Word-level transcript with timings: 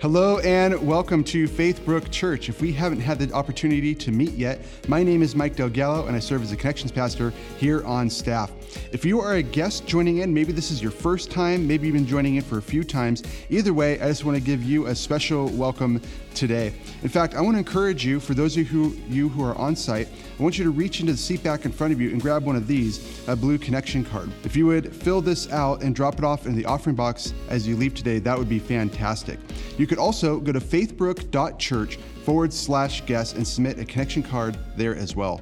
Hello 0.00 0.38
and 0.38 0.86
welcome 0.86 1.22
to 1.24 1.46
Faithbrook 1.46 2.10
Church. 2.10 2.48
If 2.48 2.62
we 2.62 2.72
haven't 2.72 3.00
had 3.00 3.18
the 3.18 3.30
opportunity 3.34 3.94
to 3.96 4.10
meet 4.10 4.32
yet, 4.32 4.64
my 4.88 5.02
name 5.02 5.20
is 5.20 5.34
Mike 5.34 5.56
Delgallo 5.56 6.06
and 6.06 6.16
I 6.16 6.20
serve 6.20 6.42
as 6.42 6.52
a 6.52 6.56
connections 6.56 6.90
pastor 6.90 7.34
here 7.58 7.84
on 7.84 8.08
staff. 8.08 8.50
If 8.92 9.04
you 9.04 9.20
are 9.20 9.34
a 9.34 9.42
guest 9.42 9.86
joining 9.86 10.18
in, 10.18 10.32
maybe 10.32 10.52
this 10.52 10.70
is 10.70 10.82
your 10.82 10.90
first 10.90 11.30
time, 11.30 11.66
maybe 11.66 11.86
you've 11.86 11.96
been 11.96 12.06
joining 12.06 12.36
in 12.36 12.42
for 12.42 12.58
a 12.58 12.62
few 12.62 12.84
times. 12.84 13.22
Either 13.48 13.72
way, 13.72 14.00
I 14.00 14.08
just 14.08 14.24
want 14.24 14.36
to 14.36 14.42
give 14.42 14.62
you 14.62 14.86
a 14.86 14.94
special 14.94 15.48
welcome 15.48 16.00
today. 16.34 16.72
In 17.02 17.08
fact, 17.08 17.34
I 17.34 17.40
want 17.40 17.54
to 17.54 17.58
encourage 17.58 18.04
you, 18.04 18.20
for 18.20 18.34
those 18.34 18.56
of 18.56 18.58
you 18.58 18.64
who, 18.64 18.96
you 19.08 19.28
who 19.28 19.44
are 19.44 19.54
on 19.56 19.76
site, 19.76 20.08
I 20.38 20.42
want 20.42 20.58
you 20.58 20.64
to 20.64 20.70
reach 20.70 21.00
into 21.00 21.12
the 21.12 21.18
seat 21.18 21.42
back 21.42 21.64
in 21.64 21.72
front 21.72 21.92
of 21.92 22.00
you 22.00 22.10
and 22.10 22.20
grab 22.20 22.44
one 22.44 22.56
of 22.56 22.66
these, 22.66 23.26
a 23.28 23.36
blue 23.36 23.58
connection 23.58 24.04
card. 24.04 24.30
If 24.44 24.56
you 24.56 24.66
would 24.66 24.94
fill 24.94 25.20
this 25.20 25.50
out 25.52 25.82
and 25.82 25.94
drop 25.94 26.18
it 26.18 26.24
off 26.24 26.46
in 26.46 26.54
the 26.54 26.64
offering 26.64 26.96
box 26.96 27.34
as 27.48 27.66
you 27.68 27.76
leave 27.76 27.94
today, 27.94 28.18
that 28.20 28.38
would 28.38 28.48
be 28.48 28.58
fantastic. 28.58 29.38
You 29.76 29.86
could 29.86 29.98
also 29.98 30.38
go 30.38 30.52
to 30.52 30.60
faithbrook.church 30.60 31.96
forward 32.24 32.52
slash 32.52 33.04
guest 33.06 33.36
and 33.36 33.46
submit 33.46 33.78
a 33.78 33.84
connection 33.84 34.22
card 34.22 34.58
there 34.76 34.94
as 34.94 35.16
well. 35.16 35.40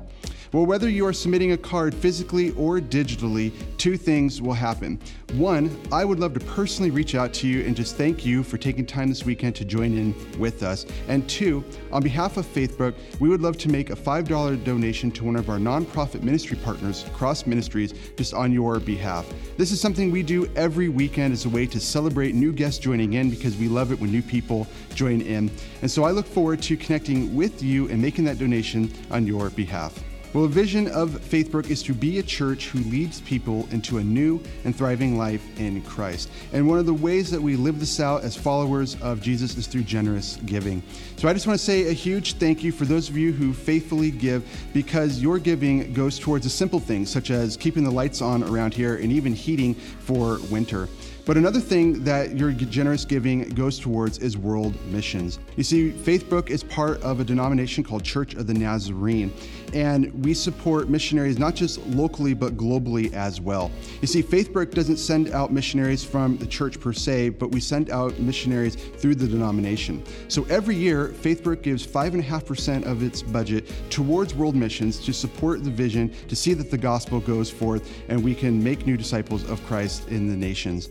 Well, 0.51 0.65
whether 0.65 0.89
you 0.89 1.05
are 1.05 1.13
submitting 1.13 1.53
a 1.53 1.59
card 1.59 1.95
physically 1.95 2.53
or 2.53 2.79
digitally, 2.81 3.53
two 3.77 3.99
things 3.99 4.41
will 4.41 4.55
happen. 4.55 4.99
One, 5.35 5.79
I 5.93 6.07
would 6.07 6.19
love 6.19 6.33
to 6.35 6.41
personally 6.41 6.91
reach 6.91 7.15
out 7.15 7.35
to 7.35 7.47
you 7.47 7.67
and 7.67 7.77
just 7.77 7.97
thank 7.97 8.25
you 8.25 8.43
for 8.43 8.57
taking 8.57 8.87
time 8.87 9.11
this 9.11 9.27
weekend 9.27 9.55
to 9.57 9.67
join 9.67 9.95
in 9.95 10.15
with 10.39 10.63
us. 10.63 10.87
And 11.07 11.29
two, 11.29 11.63
on 11.93 12.03
behalf 12.03 12.39
of 12.39 12.47
Faithbrook, 12.47 12.95
we 13.21 13.29
would 13.29 13.43
love 13.43 13.59
to 13.59 13.69
make 13.69 13.91
a 13.91 13.97
$5 13.97 14.65
donation 14.65 15.11
to 15.11 15.25
one 15.25 15.37
of 15.37 15.51
our 15.51 15.59
nonprofit 15.59 16.23
ministry 16.23 16.57
partners, 16.57 17.05
Cross 17.13 17.47
Ministries, 17.47 17.93
just 18.17 18.33
on 18.33 18.51
your 18.51 18.81
behalf. 18.81 19.31
This 19.59 19.71
is 19.71 19.83
something 19.83 20.11
we 20.11 20.23
do 20.23 20.47
every 20.57 20.89
weekend 20.89 21.35
as 21.35 21.45
a 21.45 21.51
way 21.51 21.67
to 21.67 21.79
celebrate 21.79 22.35
new 22.35 22.53
guests 22.53 22.79
joining 22.79 23.13
in 23.13 23.29
because 23.29 23.55
we 23.59 23.69
love 23.69 23.93
it 23.93 24.01
when 24.01 24.11
new 24.11 24.23
people 24.23 24.67
join 24.95 25.21
in. 25.21 25.51
And 25.83 25.91
so 25.91 26.05
I 26.05 26.11
look 26.11 26.27
forward 26.27 26.63
to 26.63 26.77
connecting 26.79 27.37
with 27.37 27.63
you 27.63 27.87
and 27.91 28.01
making 28.01 28.25
that 28.25 28.39
donation 28.39 28.91
on 29.11 29.27
your 29.27 29.51
behalf. 29.51 30.03
Well, 30.35 30.45
a 30.45 30.49
vision 30.49 30.89
of 30.89 31.11
Faithbrook 31.11 31.71
is 31.71 31.83
to 31.85 31.95
be 31.95 32.19
a 32.19 32.23
church 32.23 32.69
who 32.69 32.81
leads 32.91 33.23
people 33.23 33.67
into 33.71 33.97
a 33.97 34.05
new 34.05 34.43
and 34.65 34.77
thriving 34.77 35.17
life 35.17 35.43
in 35.59 35.81
Christ. 35.81 36.29
And 36.53 36.69
one 36.69 36.79
of 36.79 36.85
the 36.85 36.93
ways 36.93 37.31
that 37.31 37.41
we 37.41 37.57
live 37.57 37.81
this 37.81 37.99
out 37.99 38.25
as 38.25 38.37
followers 38.37 39.01
of 39.01 39.23
Jesus 39.23 39.57
is 39.57 39.67
through 39.67 39.85
generous 39.85 40.37
giving. 40.45 40.83
So 41.17 41.29
I 41.29 41.33
just 41.33 41.47
want 41.47 41.59
to 41.59 41.65
say 41.65 41.89
a 41.89 41.95
huge 41.95 42.35
thank 42.35 42.63
you 42.63 42.73
for 42.73 42.85
those 42.85 43.09
of 43.09 43.17
you 43.17 43.33
who 43.33 43.55
faithfully 43.55 44.11
give 44.11 44.47
because 44.75 45.19
your 45.19 45.39
giving 45.39 45.95
goes 45.95 46.19
towards 46.19 46.45
the 46.45 46.51
simple 46.51 46.79
things 46.79 47.09
such 47.09 47.31
as 47.31 47.57
keeping 47.57 47.83
the 47.83 47.91
lights 47.91 48.21
on 48.21 48.43
around 48.43 48.75
here 48.75 48.97
and 48.97 49.11
even 49.11 49.33
heating 49.33 49.73
for 49.75 50.41
winter. 50.51 50.91
But 51.29 51.37
another 51.37 51.61
thing 51.61 52.05
that 52.05 52.39
your 52.39 52.53
generous 52.53 53.05
giving 53.05 53.51
goes 53.51 53.79
towards 53.79 54.17
is 54.17 54.39
world 54.39 54.75
missions. 54.87 55.39
You 55.57 55.63
see, 55.63 55.91
Faithbrook 55.91 56.49
is 56.49 56.65
part 56.65 57.03
of 57.03 57.21
a 57.21 57.25
denomination 57.25 57.85
called 57.85 58.03
Church 58.03 58.33
of 58.33 58.47
the 58.47 58.55
Nazarene, 58.55 59.31
and 59.75 60.25
we 60.25 60.33
support 60.33 60.89
missionaries 60.89 61.39
not 61.39 61.55
just 61.55 61.87
locally 61.89 62.33
but 62.33 62.57
globally 62.57 63.13
as 63.13 63.43
well. 63.43 63.71
You 64.01 64.09
see, 64.09 64.23
Faithbrook 64.23 64.73
doesn't 64.73 64.97
send 64.97 65.31
out 65.33 65.53
missionaries 65.53 66.03
from 66.03 66.39
the 66.39 66.47
church 66.47 66.81
per 66.81 66.95
se, 66.95 67.29
but 67.29 67.51
we 67.51 67.61
send 67.61 67.91
out 67.91 68.19
missionaries 68.19 68.77
through 68.77 69.17
the 69.17 69.29
denomination. 69.29 70.03
So 70.29 70.45
every 70.45 70.77
year, 70.77 71.09
Faithbrook 71.09 71.61
gives 71.61 71.87
5.5% 71.87 72.87
of 72.87 73.03
its 73.03 73.21
budget 73.21 73.71
towards 73.91 74.35
world 74.35 74.57
missions 74.57 74.99
to 75.01 75.13
support 75.13 75.63
the 75.63 75.71
vision 75.71 76.11
to 76.29 76.35
see 76.35 76.55
that 76.55 76.71
the 76.71 76.79
gospel 76.79 77.21
goes 77.21 77.51
forth 77.51 77.93
and 78.09 78.25
we 78.25 78.35
can 78.35 78.65
make 78.65 78.87
new 78.87 78.97
disciples 78.97 79.47
of 79.51 79.63
Christ 79.67 80.09
in 80.09 80.27
the 80.27 80.35
nations. 80.35 80.89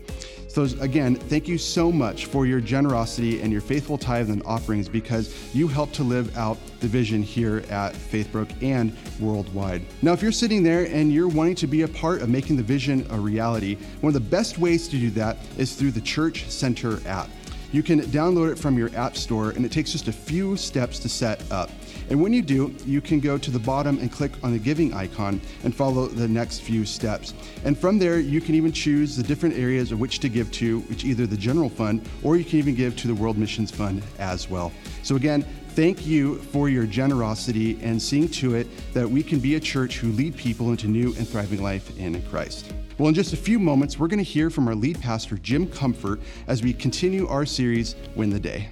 So, 0.48 0.66
again, 0.80 1.14
thank 1.14 1.46
you 1.46 1.58
so 1.58 1.92
much 1.92 2.24
for 2.24 2.46
your 2.46 2.60
generosity 2.60 3.42
and 3.42 3.52
your 3.52 3.60
faithful 3.60 3.98
tithe 3.98 4.30
and 4.30 4.42
offerings 4.44 4.88
because 4.88 5.54
you 5.54 5.68
help 5.68 5.92
to 5.92 6.02
live 6.02 6.34
out 6.38 6.56
the 6.80 6.88
vision 6.88 7.22
here 7.22 7.58
at 7.68 7.92
Faithbrook 7.92 8.50
and 8.62 8.96
worldwide. 9.20 9.82
Now, 10.00 10.14
if 10.14 10.22
you're 10.22 10.32
sitting 10.32 10.62
there 10.62 10.86
and 10.86 11.12
you're 11.12 11.28
wanting 11.28 11.54
to 11.56 11.66
be 11.66 11.82
a 11.82 11.88
part 11.88 12.22
of 12.22 12.30
making 12.30 12.56
the 12.56 12.62
vision 12.62 13.06
a 13.10 13.20
reality, 13.20 13.76
one 14.00 14.08
of 14.08 14.14
the 14.14 14.28
best 14.30 14.56
ways 14.56 14.88
to 14.88 14.98
do 14.98 15.10
that 15.10 15.36
is 15.58 15.74
through 15.74 15.90
the 15.90 16.00
Church 16.00 16.48
Center 16.48 16.98
app. 17.06 17.28
You 17.70 17.82
can 17.82 18.00
download 18.00 18.50
it 18.50 18.58
from 18.58 18.78
your 18.78 18.90
app 18.96 19.18
store, 19.18 19.50
and 19.50 19.66
it 19.66 19.70
takes 19.70 19.92
just 19.92 20.08
a 20.08 20.12
few 20.12 20.56
steps 20.56 20.98
to 21.00 21.10
set 21.10 21.42
up. 21.52 21.70
And 22.10 22.20
when 22.22 22.32
you 22.32 22.42
do, 22.42 22.74
you 22.86 23.00
can 23.00 23.20
go 23.20 23.36
to 23.36 23.50
the 23.50 23.58
bottom 23.58 23.98
and 23.98 24.10
click 24.10 24.32
on 24.42 24.52
the 24.52 24.58
giving 24.58 24.94
icon 24.94 25.40
and 25.64 25.74
follow 25.74 26.06
the 26.06 26.26
next 26.26 26.60
few 26.60 26.84
steps. 26.84 27.34
And 27.64 27.78
from 27.78 27.98
there, 27.98 28.18
you 28.18 28.40
can 28.40 28.54
even 28.54 28.72
choose 28.72 29.16
the 29.16 29.22
different 29.22 29.56
areas 29.56 29.92
of 29.92 30.00
which 30.00 30.18
to 30.20 30.28
give 30.28 30.50
to, 30.52 30.80
which 30.80 31.04
either 31.04 31.26
the 31.26 31.36
general 31.36 31.68
fund 31.68 32.08
or 32.22 32.36
you 32.36 32.44
can 32.44 32.58
even 32.58 32.74
give 32.74 32.96
to 32.96 33.08
the 33.08 33.14
World 33.14 33.36
Missions 33.36 33.70
Fund 33.70 34.02
as 34.18 34.48
well. 34.48 34.72
So 35.02 35.16
again, 35.16 35.44
thank 35.70 36.06
you 36.06 36.38
for 36.38 36.68
your 36.68 36.86
generosity 36.86 37.78
and 37.82 38.00
seeing 38.00 38.28
to 38.28 38.54
it 38.54 38.66
that 38.94 39.08
we 39.08 39.22
can 39.22 39.38
be 39.38 39.56
a 39.56 39.60
church 39.60 39.98
who 39.98 40.10
lead 40.12 40.36
people 40.36 40.70
into 40.70 40.88
new 40.88 41.14
and 41.18 41.28
thriving 41.28 41.62
life 41.62 41.96
in 41.98 42.20
Christ. 42.22 42.72
Well, 42.98 43.08
in 43.08 43.14
just 43.14 43.32
a 43.32 43.36
few 43.36 43.60
moments, 43.60 43.98
we're 43.98 44.08
going 44.08 44.18
to 44.18 44.24
hear 44.24 44.50
from 44.50 44.66
our 44.66 44.74
lead 44.74 45.00
pastor, 45.00 45.36
Jim 45.38 45.68
Comfort, 45.68 46.20
as 46.48 46.62
we 46.62 46.72
continue 46.72 47.28
our 47.28 47.46
series, 47.46 47.94
Win 48.16 48.30
the 48.30 48.40
Day. 48.40 48.70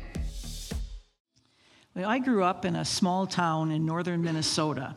I 2.05 2.19
grew 2.19 2.45
up 2.45 2.65
in 2.65 2.77
a 2.77 2.85
small 2.85 3.27
town 3.27 3.71
in 3.71 3.87
northern 3.87 4.23
Minnesota. 4.23 4.95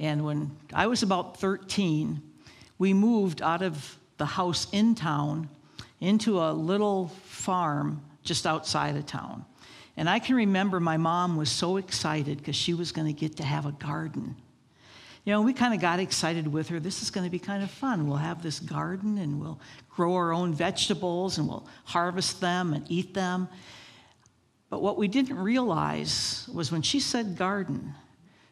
And 0.00 0.24
when 0.24 0.56
I 0.72 0.86
was 0.86 1.02
about 1.02 1.38
13, 1.38 2.22
we 2.78 2.94
moved 2.94 3.42
out 3.42 3.62
of 3.62 3.98
the 4.16 4.24
house 4.24 4.66
in 4.72 4.94
town 4.94 5.48
into 6.00 6.40
a 6.40 6.52
little 6.52 7.08
farm 7.24 8.02
just 8.22 8.46
outside 8.46 8.96
of 8.96 9.06
town. 9.06 9.44
And 9.96 10.08
I 10.08 10.18
can 10.18 10.34
remember 10.34 10.80
my 10.80 10.96
mom 10.96 11.36
was 11.36 11.50
so 11.50 11.76
excited 11.76 12.38
because 12.38 12.56
she 12.56 12.74
was 12.74 12.90
going 12.90 13.06
to 13.06 13.12
get 13.12 13.36
to 13.36 13.44
have 13.44 13.66
a 13.66 13.72
garden. 13.72 14.34
You 15.24 15.32
know, 15.32 15.42
we 15.42 15.52
kind 15.52 15.72
of 15.72 15.80
got 15.80 16.00
excited 16.00 16.52
with 16.52 16.68
her. 16.68 16.80
This 16.80 17.02
is 17.02 17.10
going 17.10 17.24
to 17.24 17.30
be 17.30 17.38
kind 17.38 17.62
of 17.62 17.70
fun. 17.70 18.08
We'll 18.08 18.16
have 18.16 18.42
this 18.42 18.60
garden 18.60 19.18
and 19.18 19.40
we'll 19.40 19.60
grow 19.88 20.14
our 20.14 20.32
own 20.32 20.52
vegetables 20.52 21.38
and 21.38 21.48
we'll 21.48 21.66
harvest 21.84 22.40
them 22.40 22.72
and 22.72 22.84
eat 22.90 23.14
them. 23.14 23.48
But 24.74 24.82
what 24.82 24.98
we 24.98 25.06
didn't 25.06 25.38
realize 25.38 26.50
was 26.52 26.72
when 26.72 26.82
she 26.82 26.98
said 26.98 27.36
garden, 27.36 27.94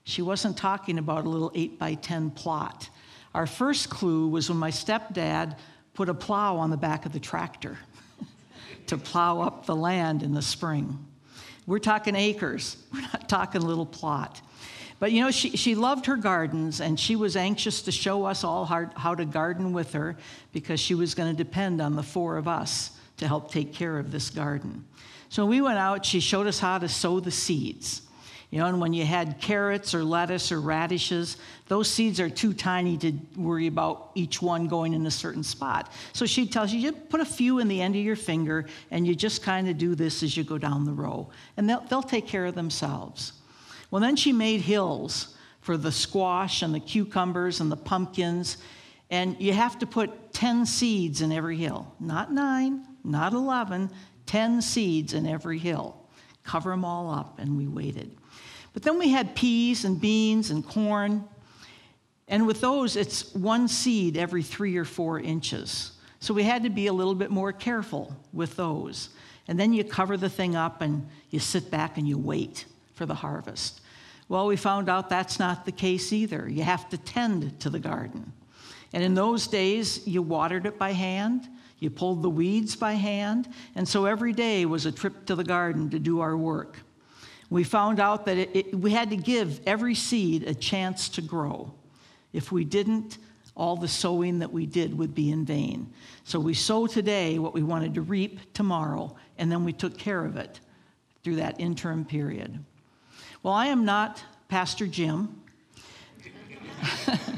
she 0.05 0.22
wasn't 0.22 0.56
talking 0.56 0.99
about 0.99 1.25
a 1.25 1.28
little 1.28 1.50
8 1.53 1.81
by 1.81 1.94
10 1.94 2.31
plot. 2.31 2.88
Our 3.34 3.44
first 3.44 3.91
clue 3.91 4.28
was 4.28 4.49
when 4.49 4.56
my 4.56 4.71
stepdad 4.71 5.59
put 5.94 6.09
a 6.09 6.15
plow 6.15 6.59
on 6.59 6.71
the 6.71 6.77
back 6.77 7.06
of 7.06 7.12
the 7.12 7.19
tractor 7.19 7.77
to 8.87 8.97
plow 8.97 9.41
up 9.41 9.66
the 9.66 9.75
land 9.75 10.22
in 10.22 10.32
the 10.32 10.43
spring. 10.43 10.97
We're 11.66 11.81
talking 11.81 12.15
acres, 12.15 12.77
we're 12.94 13.00
not 13.00 13.28
talking 13.28 13.61
little 13.61 13.84
plot. 13.84 14.41
But 15.00 15.11
you 15.11 15.22
know, 15.22 15.32
she, 15.32 15.56
she 15.56 15.75
loved 15.75 16.06
her 16.06 16.16
gardens 16.16 16.81
and 16.81 17.00
she 17.00 17.16
was 17.16 17.34
anxious 17.34 17.82
to 17.82 17.91
show 17.91 18.27
us 18.27 18.44
all 18.44 18.65
how, 18.65 18.88
how 18.94 19.16
to 19.16 19.25
garden 19.25 19.72
with 19.72 19.93
her 19.94 20.16
because 20.53 20.78
she 20.78 20.94
was 20.94 21.16
going 21.16 21.37
to 21.37 21.44
depend 21.44 21.81
on 21.81 21.97
the 21.97 22.03
four 22.05 22.37
of 22.37 22.47
us 22.47 22.93
to 23.16 23.27
help 23.27 23.50
take 23.50 23.72
care 23.72 23.99
of 23.99 24.12
this 24.12 24.31
garden. 24.31 24.84
So 25.32 25.47
we 25.47 25.62
went 25.62 25.78
out, 25.78 26.04
she 26.04 26.20
showed 26.20 26.47
us 26.47 26.59
how 26.59 26.76
to 26.76 26.91
sow 26.91 27.19
the 27.19 27.31
seeds. 27.31 28.03
You 28.50 28.59
know, 28.59 28.66
and 28.66 28.78
when 28.82 28.93
you 28.93 29.06
had 29.06 29.41
carrots 29.41 29.94
or 29.94 30.04
lettuce 30.04 30.53
or 30.53 30.60
radishes, 30.60 31.38
those 31.69 31.88
seeds 31.88 32.20
are 32.20 32.28
too 32.28 32.53
tiny 32.53 32.98
to 32.98 33.15
worry 33.34 33.66
about 33.66 34.10
each 34.15 34.43
one 34.43 34.69
going 34.69 34.93
in 34.93 35.06
a 35.06 35.10
certain 35.10 35.43
spot. 35.43 35.91
So 36.12 36.26
she 36.26 36.47
tells 36.47 36.70
you, 36.70 36.81
you 36.81 36.93
put 36.93 37.20
a 37.20 37.25
few 37.25 37.60
in 37.60 37.69
the 37.69 37.81
end 37.81 37.97
of 37.97 38.03
your 38.03 38.15
finger, 38.15 38.66
and 38.91 39.06
you 39.06 39.15
just 39.15 39.43
kind 39.43 39.70
of 39.70 39.78
do 39.78 39.94
this 39.94 40.22
as 40.22 40.37
you 40.37 40.44
go 40.44 40.59
down 40.59 40.84
the 40.84 40.93
row. 40.93 41.31
And 41.56 41.66
they'll, 41.66 41.81
they'll 41.81 42.03
take 42.03 42.26
care 42.26 42.44
of 42.44 42.54
themselves. 42.54 43.32
Well, 43.91 44.03
then 44.03 44.16
she 44.16 44.34
made 44.34 44.60
hills 44.60 45.34
for 45.62 45.78
the 45.78 45.93
squash 45.93 46.60
and 46.60 46.75
the 46.75 46.81
cucumbers 46.81 47.62
and 47.62 47.72
the 47.72 47.76
pumpkins. 47.76 48.59
And 49.10 49.41
you 49.41 49.54
have 49.54 49.78
to 49.78 49.87
put 49.87 50.34
10 50.34 50.66
seeds 50.66 51.22
in 51.22 51.32
every 51.32 51.56
hill, 51.56 51.91
not 51.99 52.31
nine, 52.31 52.87
not 53.03 53.32
11, 53.32 53.91
10 54.27 54.62
seeds 54.62 55.14
in 55.14 55.26
every 55.26 55.58
hill. 55.58 55.97
Cover 56.44 56.70
them 56.70 56.85
all 56.85 57.11
up, 57.11 57.38
and 57.38 57.56
we 57.56 57.67
waited. 57.67 58.17
But 58.73 58.82
then 58.82 58.99
we 58.99 59.11
had 59.11 59.35
peas 59.35 59.85
and 59.85 60.00
beans 60.00 60.50
and 60.50 60.67
corn. 60.67 61.25
And 62.29 62.47
with 62.47 62.61
those, 62.61 62.97
it's 62.97 63.35
one 63.35 63.69
seed 63.69 64.17
every 64.17 64.43
three 64.43 64.76
or 64.76 64.85
four 64.85 65.20
inches. 65.20 65.93
So 66.20 66.32
we 66.32 66.44
had 66.44 66.62
to 66.62 66.70
be 66.70 66.87
a 66.87 66.93
little 66.93 67.14
bit 67.14 67.31
more 67.31 67.52
careful 67.52 68.17
with 68.32 68.56
those. 68.56 69.11
And 69.49 69.58
then 69.58 69.73
you 69.73 69.85
cover 69.85 70.17
the 70.17 70.29
thing 70.29 70.55
up 70.55 70.81
and 70.81 71.08
you 71.31 71.38
sit 71.38 71.70
back 71.70 71.99
and 71.99 72.08
you 72.08 72.17
wait 72.17 72.64
for 72.94 73.06
the 73.06 73.14
harvest. 73.14 73.81
Well, 74.29 74.47
we 74.47 74.56
found 74.56 74.88
out 74.88 75.08
that's 75.08 75.38
not 75.38 75.64
the 75.64 75.73
case 75.73 76.12
either. 76.12 76.49
You 76.49 76.62
have 76.62 76.88
to 76.91 76.97
tend 76.97 77.61
to 77.61 77.70
the 77.70 77.79
garden. 77.79 78.32
And 78.93 79.02
in 79.02 79.14
those 79.14 79.47
days, 79.47 80.06
you 80.06 80.23
watered 80.23 80.64
it 80.64 80.79
by 80.79 80.93
hand, 80.93 81.49
you 81.82 81.90
pulled 81.90 82.23
the 82.23 82.31
weeds 82.31 82.76
by 82.76 82.93
hand, 82.93 83.49
and 83.75 83.88
so 83.88 84.05
every 84.05 84.32
day 84.32 84.64
was 84.67 84.87
a 84.87 84.93
trip 84.93 85.26
to 85.26 85.34
the 85.34 85.44
garden 85.44 85.90
to 85.90 85.99
do 85.99 86.20
our 86.20 86.37
work. 86.37 86.79
We 87.50 87.64
found 87.64 88.00
out 88.00 88.25
that 88.26 88.38
it, 88.38 88.50
it, 88.55 88.75
we 88.75 88.93
had 88.93 89.11
to 89.11 89.17
give 89.17 89.61
every 89.67 89.94
seed 89.94 90.44
a 90.44 90.55
chance 90.55 91.08
to 91.11 91.23
grow. 91.23 91.75
If 92.32 92.50
we 92.50 92.64
didn't, 92.64 93.19
all 93.55 93.76
the 93.76 93.88
sowing 93.88 94.38
that 94.38 94.52
we 94.52 94.64
did 94.64 94.96
would 94.96 95.14
be 95.14 95.31
in 95.31 95.44
vain. 95.44 95.93
So 96.25 96.40
we 96.40 96.55
sow 96.55 96.87
today 96.87 97.38
what 97.38 97.52
we 97.52 97.62
wanted 97.62 97.94
to 97.94 98.00
reap 98.00 98.52
tomorrow, 98.55 99.14
and 99.37 99.52
then 99.52 99.64
we 99.64 99.73
took 99.73 99.99
care 99.99 100.25
of 100.25 100.37
it 100.37 100.61
through 101.23 101.37
that 101.37 101.61
interim 101.61 102.05
period. 102.05 102.64
Well, 103.43 103.55
I 103.55 103.67
am 103.67 103.85
not 103.85 104.23
Pastor 104.49 104.87
Jim. 104.87 105.43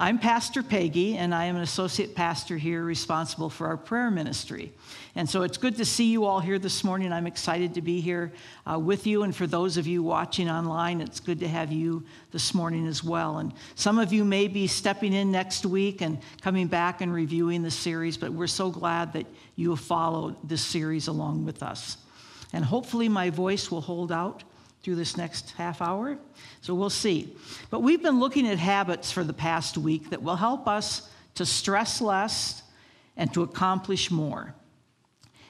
I'm 0.00 0.20
Pastor 0.20 0.62
Peggy, 0.62 1.16
and 1.16 1.34
I 1.34 1.46
am 1.46 1.56
an 1.56 1.62
associate 1.62 2.14
pastor 2.14 2.56
here 2.56 2.84
responsible 2.84 3.50
for 3.50 3.66
our 3.66 3.76
prayer 3.76 4.12
ministry. 4.12 4.72
And 5.16 5.28
so 5.28 5.42
it's 5.42 5.58
good 5.58 5.76
to 5.78 5.84
see 5.84 6.12
you 6.12 6.24
all 6.24 6.38
here 6.38 6.60
this 6.60 6.84
morning. 6.84 7.12
I'm 7.12 7.26
excited 7.26 7.74
to 7.74 7.82
be 7.82 8.00
here 8.00 8.32
uh, 8.64 8.78
with 8.78 9.08
you. 9.08 9.24
And 9.24 9.34
for 9.34 9.48
those 9.48 9.76
of 9.76 9.88
you 9.88 10.04
watching 10.04 10.48
online, 10.48 11.00
it's 11.00 11.18
good 11.18 11.40
to 11.40 11.48
have 11.48 11.72
you 11.72 12.04
this 12.30 12.54
morning 12.54 12.86
as 12.86 13.02
well. 13.02 13.38
And 13.38 13.52
some 13.74 13.98
of 13.98 14.12
you 14.12 14.24
may 14.24 14.46
be 14.46 14.68
stepping 14.68 15.12
in 15.12 15.32
next 15.32 15.66
week 15.66 16.00
and 16.00 16.20
coming 16.42 16.68
back 16.68 17.00
and 17.00 17.12
reviewing 17.12 17.64
the 17.64 17.70
series, 17.72 18.16
but 18.16 18.32
we're 18.32 18.46
so 18.46 18.70
glad 18.70 19.12
that 19.14 19.26
you 19.56 19.70
have 19.70 19.80
followed 19.80 20.36
this 20.48 20.62
series 20.62 21.08
along 21.08 21.44
with 21.44 21.60
us. 21.60 21.96
And 22.52 22.64
hopefully, 22.64 23.08
my 23.08 23.30
voice 23.30 23.68
will 23.68 23.80
hold 23.80 24.12
out 24.12 24.44
through 24.82 24.96
this 24.96 25.16
next 25.16 25.50
half 25.52 25.82
hour. 25.82 26.18
So 26.60 26.74
we'll 26.74 26.90
see. 26.90 27.34
But 27.70 27.80
we've 27.80 28.02
been 28.02 28.20
looking 28.20 28.46
at 28.46 28.58
habits 28.58 29.10
for 29.10 29.24
the 29.24 29.32
past 29.32 29.76
week 29.76 30.10
that 30.10 30.22
will 30.22 30.36
help 30.36 30.68
us 30.68 31.10
to 31.34 31.44
stress 31.46 32.00
less 32.00 32.62
and 33.16 33.32
to 33.34 33.42
accomplish 33.42 34.10
more. 34.10 34.54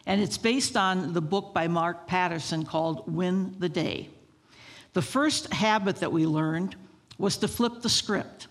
And 0.07 0.23
it's 0.23 0.39
based 0.39 0.77
on 0.77 1.13
the 1.13 1.21
book 1.21 1.53
by 1.53 1.69
Mark 1.69 2.09
Batterson 2.09 2.65
called 2.65 3.15
Win 3.15 3.55
the 3.59 3.69
Day. 3.69 4.09
The 4.95 5.03
first 5.03 5.53
habit 5.53 5.97
that 5.97 6.13
we 6.13 6.27
learned 6.27 6.77
was 7.19 7.37
to 7.39 7.49
flip 7.49 7.83
the 7.83 7.91
script. 7.91 8.47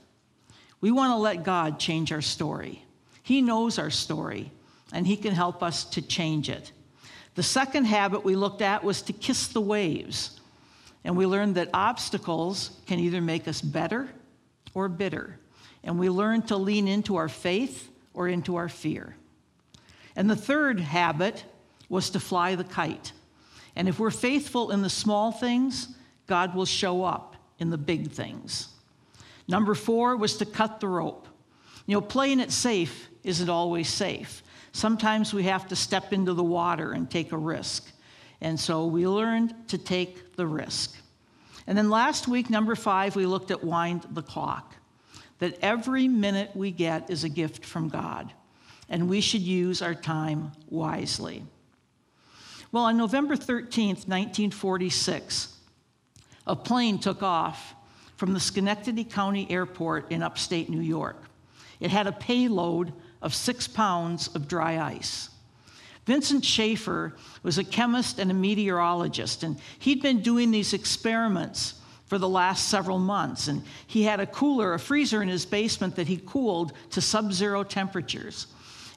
We 0.81 0.91
want 0.91 1.11
to 1.11 1.17
let 1.17 1.43
God 1.43 1.79
change 1.79 2.11
our 2.11 2.21
story. 2.21 2.85
He 3.23 3.41
knows 3.41 3.79
our 3.79 3.89
story, 3.89 4.51
and 4.93 5.07
He 5.07 5.17
can 5.17 5.33
help 5.33 5.63
us 5.63 5.83
to 5.85 6.01
change 6.01 6.49
it. 6.49 6.71
The 7.33 7.43
second 7.43 7.85
habit 7.85 8.23
we 8.23 8.35
looked 8.35 8.61
at 8.61 8.83
was 8.83 9.01
to 9.03 9.13
kiss 9.13 9.47
the 9.47 9.61
waves. 9.61 10.39
And 11.07 11.15
we 11.15 11.25
learned 11.25 11.55
that 11.55 11.69
obstacles 11.73 12.71
can 12.85 12.99
either 12.99 13.21
make 13.21 13.47
us 13.47 13.61
better 13.61 14.09
or 14.73 14.89
bitter. 14.89 15.39
And 15.81 15.97
we 15.97 16.09
learned 16.09 16.49
to 16.49 16.57
lean 16.57 16.85
into 16.85 17.15
our 17.15 17.29
faith 17.29 17.89
or 18.13 18.27
into 18.27 18.57
our 18.57 18.67
fear. 18.67 19.15
And 20.17 20.29
the 20.29 20.35
third 20.35 20.81
habit 20.81 21.45
was 21.87 22.09
to 22.09 22.19
fly 22.19 22.55
the 22.55 22.65
kite. 22.65 23.13
And 23.73 23.87
if 23.87 23.99
we're 23.99 24.11
faithful 24.11 24.69
in 24.71 24.81
the 24.81 24.89
small 24.89 25.31
things, 25.31 25.87
God 26.25 26.53
will 26.53 26.65
show 26.65 27.05
up 27.05 27.37
in 27.57 27.69
the 27.69 27.77
big 27.77 28.11
things. 28.11 28.67
Number 29.47 29.75
four 29.75 30.17
was 30.17 30.35
to 30.39 30.45
cut 30.45 30.81
the 30.81 30.89
rope. 30.89 31.25
You 31.85 31.95
know, 31.95 32.01
playing 32.01 32.41
it 32.41 32.51
safe 32.51 33.07
isn't 33.23 33.49
always 33.49 33.87
safe. 33.87 34.43
Sometimes 34.73 35.33
we 35.33 35.43
have 35.43 35.69
to 35.69 35.75
step 35.77 36.11
into 36.11 36.33
the 36.33 36.43
water 36.43 36.91
and 36.91 37.09
take 37.09 37.31
a 37.31 37.37
risk. 37.37 37.93
And 38.41 38.59
so 38.59 38.85
we 38.85 39.07
learned 39.07 39.53
to 39.69 39.77
take 39.77 40.35
the 40.35 40.45
risk. 40.45 40.95
And 41.65 41.77
then 41.77 41.89
last 41.89 42.27
week, 42.27 42.49
number 42.49 42.75
five, 42.75 43.15
we 43.15 43.25
looked 43.25 43.51
at 43.51 43.63
wind 43.63 44.05
the 44.11 44.21
clock. 44.21 44.75
That 45.39 45.57
every 45.61 46.07
minute 46.07 46.51
we 46.55 46.71
get 46.71 47.09
is 47.09 47.23
a 47.23 47.29
gift 47.29 47.65
from 47.65 47.89
God, 47.89 48.33
and 48.89 49.09
we 49.09 49.21
should 49.21 49.41
use 49.41 49.81
our 49.81 49.93
time 49.93 50.51
wisely. 50.69 51.43
Well, 52.71 52.85
on 52.85 52.97
November 52.97 53.35
13th, 53.35 54.07
1946, 54.07 55.53
a 56.47 56.55
plane 56.55 56.99
took 56.99 57.21
off 57.21 57.75
from 58.15 58.33
the 58.33 58.39
Schenectady 58.39 59.03
County 59.03 59.49
Airport 59.49 60.11
in 60.11 60.23
upstate 60.23 60.69
New 60.69 60.81
York. 60.81 61.23
It 61.79 61.91
had 61.91 62.07
a 62.07 62.11
payload 62.11 62.93
of 63.21 63.35
six 63.35 63.67
pounds 63.67 64.29
of 64.29 64.47
dry 64.47 64.79
ice. 64.79 65.29
Vincent 66.07 66.45
Schaefer 66.45 67.17
was 67.43 67.57
a 67.57 67.65
chemist 67.65 68.17
and 68.17 68.31
a 68.31 68.33
meteorologist, 68.33 69.43
and 69.43 69.59
he'd 69.77 70.01
been 70.01 70.21
doing 70.21 70.51
these 70.51 70.71
experiments 70.73 71.73
for 72.05 72.17
the 72.17 72.29
last 72.29 72.69
several 72.69 72.97
months. 72.97 73.49
And 73.49 73.61
he 73.87 74.03
had 74.03 74.21
a 74.21 74.25
cooler, 74.25 74.73
a 74.73 74.79
freezer 74.79 75.21
in 75.21 75.27
his 75.27 75.45
basement 75.45 75.97
that 75.97 76.07
he 76.07 76.21
cooled 76.25 76.71
to 76.91 77.01
sub 77.01 77.33
zero 77.33 77.61
temperatures. 77.61 78.47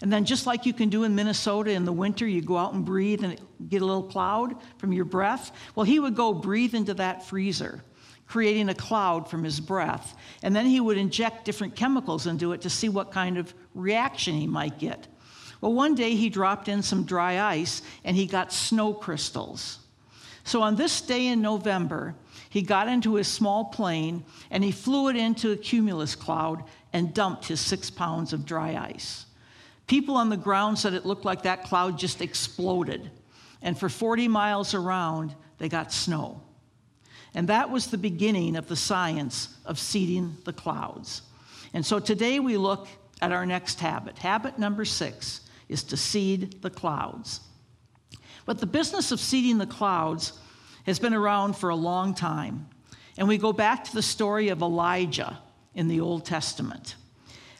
And 0.00 0.12
then, 0.12 0.24
just 0.24 0.46
like 0.46 0.64
you 0.64 0.72
can 0.72 0.88
do 0.88 1.02
in 1.02 1.16
Minnesota 1.16 1.72
in 1.72 1.84
the 1.84 1.92
winter, 1.92 2.28
you 2.28 2.42
go 2.42 2.56
out 2.56 2.74
and 2.74 2.84
breathe 2.84 3.24
and 3.24 3.40
get 3.68 3.82
a 3.82 3.84
little 3.84 4.04
cloud 4.04 4.54
from 4.78 4.92
your 4.92 5.04
breath. 5.04 5.50
Well, 5.74 5.84
he 5.84 5.98
would 5.98 6.14
go 6.14 6.32
breathe 6.32 6.76
into 6.76 6.94
that 6.94 7.26
freezer, 7.26 7.82
creating 8.28 8.68
a 8.68 8.74
cloud 8.74 9.28
from 9.28 9.42
his 9.42 9.58
breath. 9.58 10.16
And 10.44 10.54
then 10.54 10.64
he 10.64 10.78
would 10.78 10.96
inject 10.96 11.44
different 11.44 11.74
chemicals 11.74 12.28
into 12.28 12.52
it 12.52 12.60
to 12.60 12.70
see 12.70 12.88
what 12.88 13.10
kind 13.10 13.36
of 13.36 13.52
reaction 13.74 14.34
he 14.34 14.46
might 14.46 14.78
get. 14.78 15.08
Well, 15.60 15.72
one 15.72 15.94
day 15.94 16.14
he 16.14 16.30
dropped 16.30 16.68
in 16.68 16.82
some 16.82 17.04
dry 17.04 17.40
ice 17.40 17.82
and 18.04 18.16
he 18.16 18.26
got 18.26 18.52
snow 18.52 18.94
crystals. 18.94 19.78
So 20.44 20.62
on 20.62 20.76
this 20.76 21.00
day 21.00 21.26
in 21.26 21.42
November, 21.42 22.14
he 22.48 22.62
got 22.62 22.88
into 22.88 23.14
his 23.14 23.28
small 23.28 23.66
plane 23.66 24.24
and 24.50 24.64
he 24.64 24.72
flew 24.72 25.08
it 25.08 25.16
into 25.16 25.52
a 25.52 25.56
cumulus 25.56 26.14
cloud 26.14 26.64
and 26.92 27.14
dumped 27.14 27.46
his 27.46 27.60
six 27.60 27.90
pounds 27.90 28.32
of 28.32 28.46
dry 28.46 28.74
ice. 28.76 29.26
People 29.86 30.16
on 30.16 30.30
the 30.30 30.36
ground 30.36 30.78
said 30.78 30.94
it 30.94 31.04
looked 31.04 31.24
like 31.24 31.42
that 31.42 31.64
cloud 31.64 31.98
just 31.98 32.22
exploded. 32.22 33.10
And 33.60 33.78
for 33.78 33.88
40 33.88 34.28
miles 34.28 34.72
around, 34.72 35.34
they 35.58 35.68
got 35.68 35.92
snow. 35.92 36.40
And 37.34 37.48
that 37.48 37.70
was 37.70 37.88
the 37.88 37.98
beginning 37.98 38.56
of 38.56 38.66
the 38.66 38.76
science 38.76 39.56
of 39.64 39.78
seeding 39.78 40.36
the 40.44 40.52
clouds. 40.52 41.22
And 41.74 41.84
so 41.84 41.98
today 41.98 42.40
we 42.40 42.56
look 42.56 42.88
at 43.20 43.30
our 43.30 43.46
next 43.46 43.78
habit. 43.80 44.18
Habit 44.18 44.58
number 44.58 44.84
six 44.84 45.42
is 45.70 45.84
to 45.84 45.96
seed 45.96 46.60
the 46.62 46.70
clouds. 46.70 47.40
But 48.44 48.58
the 48.58 48.66
business 48.66 49.12
of 49.12 49.20
seeding 49.20 49.58
the 49.58 49.66
clouds 49.66 50.32
has 50.84 50.98
been 50.98 51.14
around 51.14 51.56
for 51.56 51.70
a 51.70 51.76
long 51.76 52.14
time. 52.14 52.68
And 53.16 53.28
we 53.28 53.38
go 53.38 53.52
back 53.52 53.84
to 53.84 53.94
the 53.94 54.02
story 54.02 54.48
of 54.48 54.62
Elijah 54.62 55.38
in 55.74 55.88
the 55.88 56.00
Old 56.00 56.26
Testament. 56.26 56.96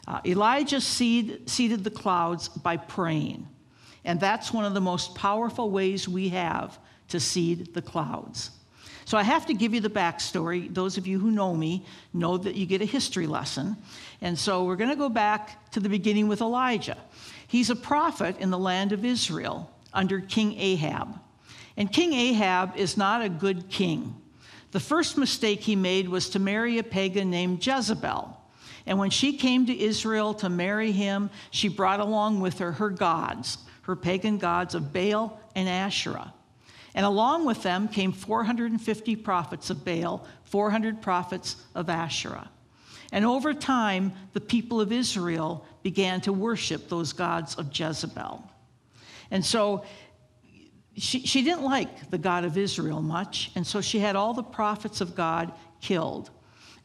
Uh, 0.09 0.21
Elijah 0.27 0.81
seed, 0.81 1.49
seeded 1.49 1.85
the 1.85 1.91
clouds 1.91 2.49
by 2.49 2.77
praying. 2.77 3.47
And 4.05 4.19
that's 4.19 4.53
one 4.53 4.65
of 4.65 4.75
the 4.75 4.81
most 4.81 5.15
powerful 5.15 5.71
ways 5.71 6.09
we 6.09 6.31
have 6.31 6.79
to 7.09 7.21
seed 7.21 7.75
the 7.75 7.83
clouds. 7.83 8.51
So 9.05 9.19
I 9.19 9.23
have 9.23 9.47
to 9.47 9.55
give 9.55 9.75
you 9.75 9.81
the 9.81 9.91
backstory. 9.91 10.73
Those 10.73 10.99
of 10.99 11.06
you 11.06 11.19
who 11.19 11.31
know 11.31 11.55
me 11.55 11.85
know 12.12 12.37
that 12.38 12.55
you 12.55 12.67
get 12.67 12.82
a 12.82 12.87
history 12.87 13.26
lesson. 13.26 13.76
And 14.20 14.38
so 14.38 14.64
we're 14.64 14.76
going 14.76 14.91
to 14.91 14.97
go 14.97 15.08
back 15.08 15.70
to 15.73 15.81
the 15.81 15.88
beginning 15.88 16.29
with 16.29 16.41
Elijah. 16.41 16.99
He's 17.47 17.70
a 17.70 17.76
prophet 17.76 18.37
in 18.38 18.50
the 18.50 18.58
land 18.58 18.93
of 18.93 19.05
Israel 19.05 19.70
under 19.93 20.20
King 20.20 20.58
Ahab. 20.58 21.19
And 21.76 21.93
King 21.93 22.12
Ahab 22.12 22.76
is 22.76 22.97
not 22.97 23.23
a 23.23 23.28
good 23.28 23.69
king. 23.69 24.14
The 24.73 24.80
first 24.80 25.19
mistake 25.19 25.61
he 25.61 25.75
made 25.75 26.09
was 26.09 26.30
to 26.30 26.38
marry 26.38 26.78
a 26.78 26.83
pagan 26.83 27.30
named 27.30 27.66
Jezebel. 27.66 28.37
And 28.87 28.99
when 28.99 29.11
she 29.11 29.37
came 29.37 29.66
to 29.66 29.78
Israel 29.78 30.35
to 30.35 30.49
marry 30.49 30.92
him, 30.92 31.30
she 31.50 31.69
brought 31.69 32.00
along 32.00 32.40
with 32.40 32.59
her 32.59 32.73
her 32.73 32.90
gods, 32.90 33.59
her 33.83 33.97
pagan 33.97 34.38
gods 34.38 34.75
of 34.75 34.92
Baal 34.92 35.40
and 35.54 35.69
Asherah. 35.69 36.33
And 36.94 37.06
along 37.06 37.47
with 37.47 37.62
them 37.62 37.88
came 37.88 38.12
450 38.12 39.16
prophets 39.16 39.70
of 39.70 39.85
Baal, 39.85 40.26
400 40.44 41.00
prophets 41.00 41.56
of 41.75 41.88
Asherah. 41.88 42.50
And 43.12 43.25
over 43.25 43.54
time, 43.54 44.12
the 44.32 44.40
people 44.40 44.80
of 44.80 44.92
Israel 44.92 45.66
began 45.82 46.20
to 46.23 46.32
worship 46.32 46.88
those 46.88 47.12
gods 47.12 47.54
of 47.56 47.76
Jezebel. 47.76 48.44
And 49.30 49.44
so 49.44 49.85
she, 50.97 51.20
she 51.20 51.42
didn't 51.42 51.64
like 51.64 52.11
the 52.11 52.18
God 52.18 52.44
of 52.44 52.59
Israel 52.59 53.00
much, 53.00 53.50
and 53.54 53.66
so 53.66 53.80
she 53.80 53.99
had 53.99 54.16
all 54.16 54.35
the 54.35 54.42
prophets 54.42 55.00
of 55.00 55.14
God 55.14 55.52
killed. 55.80 56.30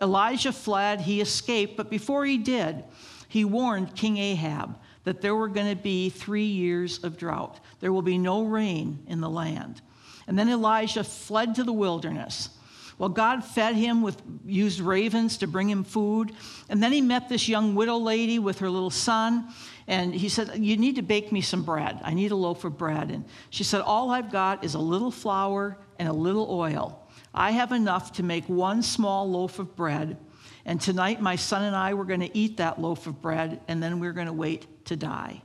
Elijah 0.02 0.52
fled, 0.52 1.02
he 1.02 1.22
escaped, 1.22 1.78
but 1.78 1.90
before 1.90 2.26
he 2.26 2.38
did, 2.38 2.84
he 3.28 3.46
warned 3.46 3.96
King 3.96 4.18
Ahab 4.18 4.78
that 5.04 5.22
there 5.22 5.36
were 5.36 5.48
going 5.48 5.76
to 5.76 5.82
be 5.82 6.10
three 6.10 6.46
years 6.46 7.04
of 7.04 7.18
drought. 7.18 7.60
There 7.80 7.94
will 7.94 8.02
be 8.02 8.18
no 8.18 8.44
rain 8.44 9.04
in 9.08 9.22
the 9.22 9.30
land. 9.30 9.82
And 10.28 10.38
then 10.38 10.50
Elijah 10.50 11.04
fled 11.04 11.56
to 11.56 11.64
the 11.64 11.74
wilderness. 11.74 12.50
Well, 12.98 13.10
God 13.10 13.44
fed 13.44 13.76
him 13.76 14.02
with, 14.02 14.22
used 14.46 14.80
ravens 14.80 15.38
to 15.40 15.48
bring 15.48 15.70
him 15.70 15.84
food. 15.84 16.32
And 16.70 16.82
then 16.82 16.94
he 16.94 17.02
met 17.02 17.28
this 17.28 17.50
young 17.50 17.76
widow 17.76 17.98
lady 17.98 18.40
with 18.40 18.60
her 18.60 18.70
little 18.70 18.90
son. 18.90 19.50
And 19.88 20.16
he 20.16 20.30
said, 20.30 20.58
You 20.58 20.78
need 20.78 20.96
to 20.96 21.02
bake 21.02 21.32
me 21.32 21.42
some 21.42 21.64
bread. 21.64 22.00
I 22.04 22.14
need 22.14 22.32
a 22.32 22.36
loaf 22.36 22.64
of 22.64 22.78
bread. 22.78 23.12
And 23.12 23.26
she 23.50 23.64
said, 23.64 23.82
All 23.82 24.12
I've 24.12 24.32
got 24.32 24.64
is 24.64 24.76
a 24.76 24.80
little 24.80 25.12
flour 25.12 25.78
and 26.00 26.08
a 26.08 26.14
little 26.14 26.50
oil. 26.50 27.02
I 27.34 27.52
have 27.52 27.74
enough 27.74 28.14
to 28.14 28.24
make 28.24 28.48
one 28.48 28.82
small 28.82 29.30
loaf 29.30 29.60
of 29.60 29.76
bread. 29.76 30.18
And 30.64 30.80
tonight, 30.80 31.22
my 31.22 31.36
son 31.36 31.64
and 31.64 31.76
I 31.76 31.94
were 31.94 32.06
going 32.06 32.22
to 32.22 32.36
eat 32.36 32.58
that 32.58 32.82
loaf 32.82 33.06
of 33.08 33.22
bread, 33.22 33.60
and 33.68 33.84
then 33.84 34.00
we 34.00 34.08
we're 34.08 34.14
going 34.14 34.28
to 34.28 34.34
wait 34.34 34.86
to 34.86 34.96
die. 34.96 35.44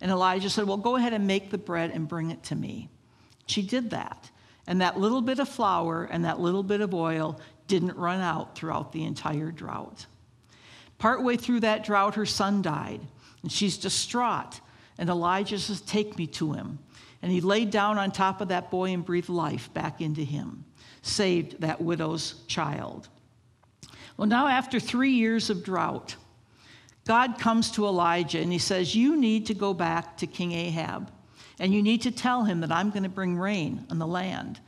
And 0.00 0.10
Elijah 0.10 0.50
said, 0.50 0.66
Well, 0.66 0.76
go 0.76 0.96
ahead 0.96 1.14
and 1.14 1.26
make 1.26 1.50
the 1.50 1.58
bread 1.58 1.90
and 1.92 2.06
bring 2.06 2.30
it 2.30 2.42
to 2.44 2.54
me. 2.54 2.90
She 3.48 3.62
did 3.62 3.90
that. 3.90 4.30
And 4.66 4.82
that 4.82 4.98
little 4.98 5.22
bit 5.22 5.38
of 5.38 5.48
flour 5.48 6.04
and 6.04 6.24
that 6.24 6.38
little 6.38 6.62
bit 6.62 6.82
of 6.82 6.94
oil 6.94 7.40
didn't 7.66 7.96
run 7.96 8.20
out 8.20 8.54
throughout 8.54 8.92
the 8.92 9.04
entire 9.04 9.50
drought. 9.50 10.06
Partway 10.98 11.36
through 11.36 11.60
that 11.60 11.84
drought, 11.84 12.16
her 12.16 12.26
son 12.26 12.60
died, 12.60 13.00
and 13.42 13.50
she's 13.50 13.78
distraught. 13.78 14.60
And 14.98 15.08
Elijah 15.08 15.58
says, 15.58 15.80
Take 15.80 16.18
me 16.18 16.26
to 16.28 16.52
him. 16.52 16.78
And 17.22 17.32
he 17.32 17.40
laid 17.40 17.70
down 17.70 17.98
on 17.98 18.12
top 18.12 18.40
of 18.40 18.48
that 18.48 18.70
boy 18.70 18.92
and 18.92 19.04
breathed 19.04 19.28
life 19.28 19.72
back 19.72 20.00
into 20.00 20.22
him, 20.22 20.64
saved 21.02 21.60
that 21.60 21.80
widow's 21.80 22.34
child. 22.46 23.08
Well, 24.16 24.28
now, 24.28 24.48
after 24.48 24.78
three 24.78 25.12
years 25.12 25.48
of 25.50 25.64
drought, 25.64 26.16
God 27.06 27.38
comes 27.38 27.70
to 27.72 27.86
Elijah 27.86 28.40
and 28.40 28.52
he 28.52 28.58
says, 28.58 28.94
You 28.94 29.16
need 29.16 29.46
to 29.46 29.54
go 29.54 29.72
back 29.72 30.18
to 30.18 30.26
King 30.26 30.52
Ahab 30.52 31.10
and 31.58 31.74
you 31.74 31.82
need 31.82 32.02
to 32.02 32.10
tell 32.10 32.44
him 32.44 32.60
that 32.60 32.72
I'm 32.72 32.90
going 32.90 33.02
to 33.02 33.08
bring 33.08 33.36
rain 33.36 33.86
on 33.90 33.98
the 33.98 34.06
land. 34.06 34.60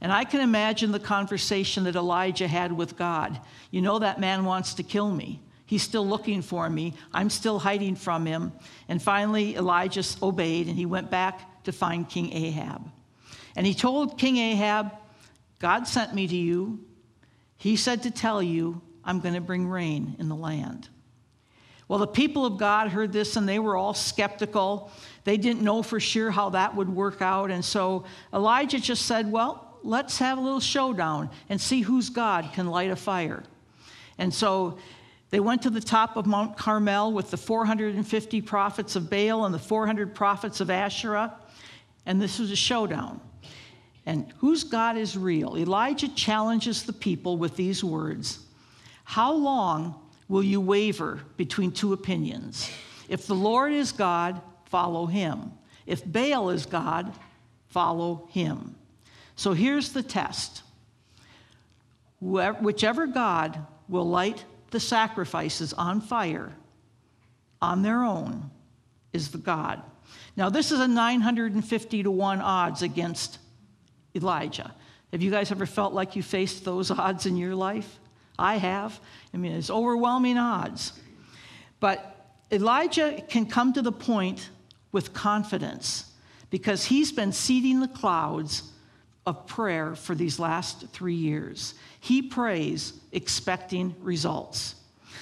And 0.00 0.12
I 0.12 0.24
can 0.24 0.40
imagine 0.40 0.92
the 0.92 1.00
conversation 1.00 1.84
that 1.84 1.96
Elijah 1.96 2.48
had 2.48 2.72
with 2.72 2.96
God. 2.96 3.40
You 3.70 3.82
know, 3.82 3.98
that 3.98 4.20
man 4.20 4.44
wants 4.44 4.74
to 4.74 4.82
kill 4.82 5.10
me. 5.10 5.40
He's 5.66 5.82
still 5.82 6.06
looking 6.06 6.40
for 6.40 6.70
me. 6.70 6.94
I'm 7.12 7.28
still 7.28 7.58
hiding 7.58 7.96
from 7.96 8.24
him. 8.24 8.52
And 8.88 9.02
finally, 9.02 9.56
Elijah 9.56 10.02
obeyed 10.22 10.68
and 10.68 10.76
he 10.76 10.86
went 10.86 11.10
back 11.10 11.64
to 11.64 11.72
find 11.72 12.08
King 12.08 12.32
Ahab. 12.32 12.90
And 13.54 13.66
he 13.66 13.74
told 13.74 14.18
King 14.18 14.38
Ahab, 14.38 14.92
God 15.58 15.86
sent 15.86 16.14
me 16.14 16.26
to 16.26 16.36
you. 16.36 16.84
He 17.58 17.76
said 17.76 18.04
to 18.04 18.10
tell 18.10 18.42
you, 18.42 18.80
I'm 19.04 19.20
going 19.20 19.34
to 19.34 19.40
bring 19.40 19.66
rain 19.66 20.16
in 20.18 20.28
the 20.28 20.36
land. 20.36 20.88
Well, 21.88 21.98
the 21.98 22.06
people 22.06 22.44
of 22.46 22.58
God 22.58 22.88
heard 22.88 23.12
this 23.12 23.36
and 23.36 23.48
they 23.48 23.58
were 23.58 23.76
all 23.76 23.94
skeptical. 23.94 24.92
They 25.28 25.36
didn't 25.36 25.60
know 25.60 25.82
for 25.82 26.00
sure 26.00 26.30
how 26.30 26.48
that 26.48 26.74
would 26.74 26.88
work 26.88 27.20
out. 27.20 27.50
And 27.50 27.62
so 27.62 28.04
Elijah 28.32 28.80
just 28.80 29.04
said, 29.04 29.30
Well, 29.30 29.78
let's 29.82 30.16
have 30.20 30.38
a 30.38 30.40
little 30.40 30.58
showdown 30.58 31.28
and 31.50 31.60
see 31.60 31.82
whose 31.82 32.08
God 32.08 32.48
can 32.54 32.68
light 32.68 32.90
a 32.90 32.96
fire. 32.96 33.44
And 34.16 34.32
so 34.32 34.78
they 35.28 35.38
went 35.38 35.60
to 35.64 35.70
the 35.70 35.82
top 35.82 36.16
of 36.16 36.24
Mount 36.24 36.56
Carmel 36.56 37.12
with 37.12 37.30
the 37.30 37.36
450 37.36 38.40
prophets 38.40 38.96
of 38.96 39.10
Baal 39.10 39.44
and 39.44 39.54
the 39.54 39.58
400 39.58 40.14
prophets 40.14 40.62
of 40.62 40.70
Asherah. 40.70 41.34
And 42.06 42.22
this 42.22 42.38
was 42.38 42.50
a 42.50 42.56
showdown. 42.56 43.20
And 44.06 44.32
whose 44.38 44.64
God 44.64 44.96
is 44.96 45.14
real? 45.14 45.58
Elijah 45.58 46.08
challenges 46.08 46.84
the 46.84 46.94
people 46.94 47.36
with 47.36 47.54
these 47.54 47.84
words 47.84 48.38
How 49.04 49.34
long 49.34 49.94
will 50.26 50.42
you 50.42 50.58
waver 50.58 51.20
between 51.36 51.70
two 51.70 51.92
opinions? 51.92 52.70
If 53.10 53.26
the 53.26 53.34
Lord 53.34 53.74
is 53.74 53.92
God, 53.92 54.40
follow 54.70 55.06
him. 55.06 55.52
If 55.86 56.04
Baal 56.04 56.50
is 56.50 56.66
God, 56.66 57.12
follow 57.68 58.28
him. 58.30 58.76
So 59.36 59.52
here's 59.52 59.92
the 59.92 60.02
test 60.02 60.62
whichever 62.20 63.06
God 63.06 63.64
will 63.88 64.08
light 64.08 64.44
the 64.70 64.80
sacrifices 64.80 65.72
on 65.72 66.00
fire 66.00 66.52
on 67.62 67.82
their 67.82 68.02
own 68.02 68.50
is 69.12 69.30
the 69.30 69.38
God. 69.38 69.82
Now, 70.36 70.48
this 70.48 70.72
is 70.72 70.80
a 70.80 70.88
950 70.88 72.02
to 72.02 72.10
1 72.10 72.40
odds 72.40 72.82
against 72.82 73.38
Elijah. 74.14 74.74
Have 75.12 75.22
you 75.22 75.30
guys 75.30 75.50
ever 75.50 75.66
felt 75.66 75.94
like 75.94 76.16
you 76.16 76.22
faced 76.22 76.64
those 76.64 76.90
odds 76.92 77.26
in 77.26 77.36
your 77.36 77.54
life? 77.54 77.98
I 78.38 78.56
have. 78.56 78.98
I 79.34 79.36
mean, 79.36 79.52
it's 79.52 79.70
overwhelming 79.70 80.38
odds. 80.38 80.92
But 81.80 82.34
Elijah 82.50 83.22
can 83.28 83.46
come 83.46 83.72
to 83.72 83.82
the 83.82 83.92
point 83.92 84.48
with 84.92 85.12
confidence 85.12 86.04
because 86.50 86.84
he's 86.84 87.12
been 87.12 87.32
seeding 87.32 87.80
the 87.80 87.88
clouds 87.88 88.62
of 89.26 89.46
prayer 89.46 89.94
for 89.94 90.14
these 90.14 90.38
last 90.38 90.88
three 90.88 91.14
years. 91.14 91.74
He 92.00 92.22
prays 92.22 92.94
expecting 93.12 93.94
results. 94.00 94.74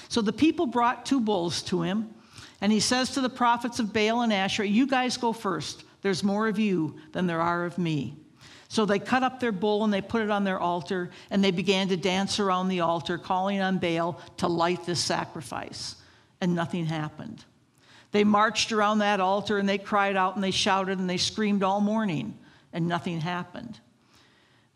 So 0.09 0.23
the 0.23 0.33
people 0.33 0.67
brought 0.67 1.05
two 1.05 1.21
bulls 1.21 1.63
to 1.63 1.83
him, 1.83 2.15
and 2.61 2.71
he 2.71 2.81
says 2.81 3.11
to 3.11 3.21
the 3.21 3.29
prophets 3.29 3.81
of 3.81 3.93
Baal 3.93 4.23
and 4.23 4.33
Asherah, 4.33 4.69
You 4.69 4.87
guys 4.87 5.17
go 5.17 5.33
first. 5.33 5.85
There's 6.03 6.23
more 6.23 6.47
of 6.47 6.59
you 6.59 6.95
than 7.13 7.27
there 7.27 7.41
are 7.41 7.65
of 7.65 7.79
me. 7.79 8.15
So 8.69 8.85
they 8.85 8.99
cut 8.99 9.23
up 9.23 9.41
their 9.41 9.53
bull 9.53 9.85
and 9.85 9.93
they 9.93 10.01
put 10.01 10.23
it 10.23 10.31
on 10.31 10.45
their 10.45 10.61
altar, 10.61 11.11
and 11.31 11.43
they 11.43 11.51
began 11.51 11.89
to 11.89 11.97
dance 11.97 12.39
around 12.39 12.69
the 12.69 12.81
altar, 12.81 13.19
calling 13.19 13.61
on 13.61 13.79
Baal 13.79 14.21
to 14.37 14.47
light 14.47 14.87
this 14.87 15.01
sacrifice. 15.01 15.97
And 16.41 16.55
nothing 16.55 16.87
happened. 16.87 17.45
They 18.17 18.25
marched 18.25 18.73
around 18.73 19.01
that 19.01 19.21
altar 19.21 19.59
and 19.59 19.69
they 19.69 19.77
cried 19.77 20.17
out 20.17 20.37
and 20.37 20.43
they 20.43 20.51
shouted 20.51 20.99
and 20.99 21.11
they 21.11 21.19
screamed 21.19 21.63
all 21.63 21.83
morning, 21.83 22.39
and 22.73 22.89
nothing 22.89 23.21
happened. 23.21 23.79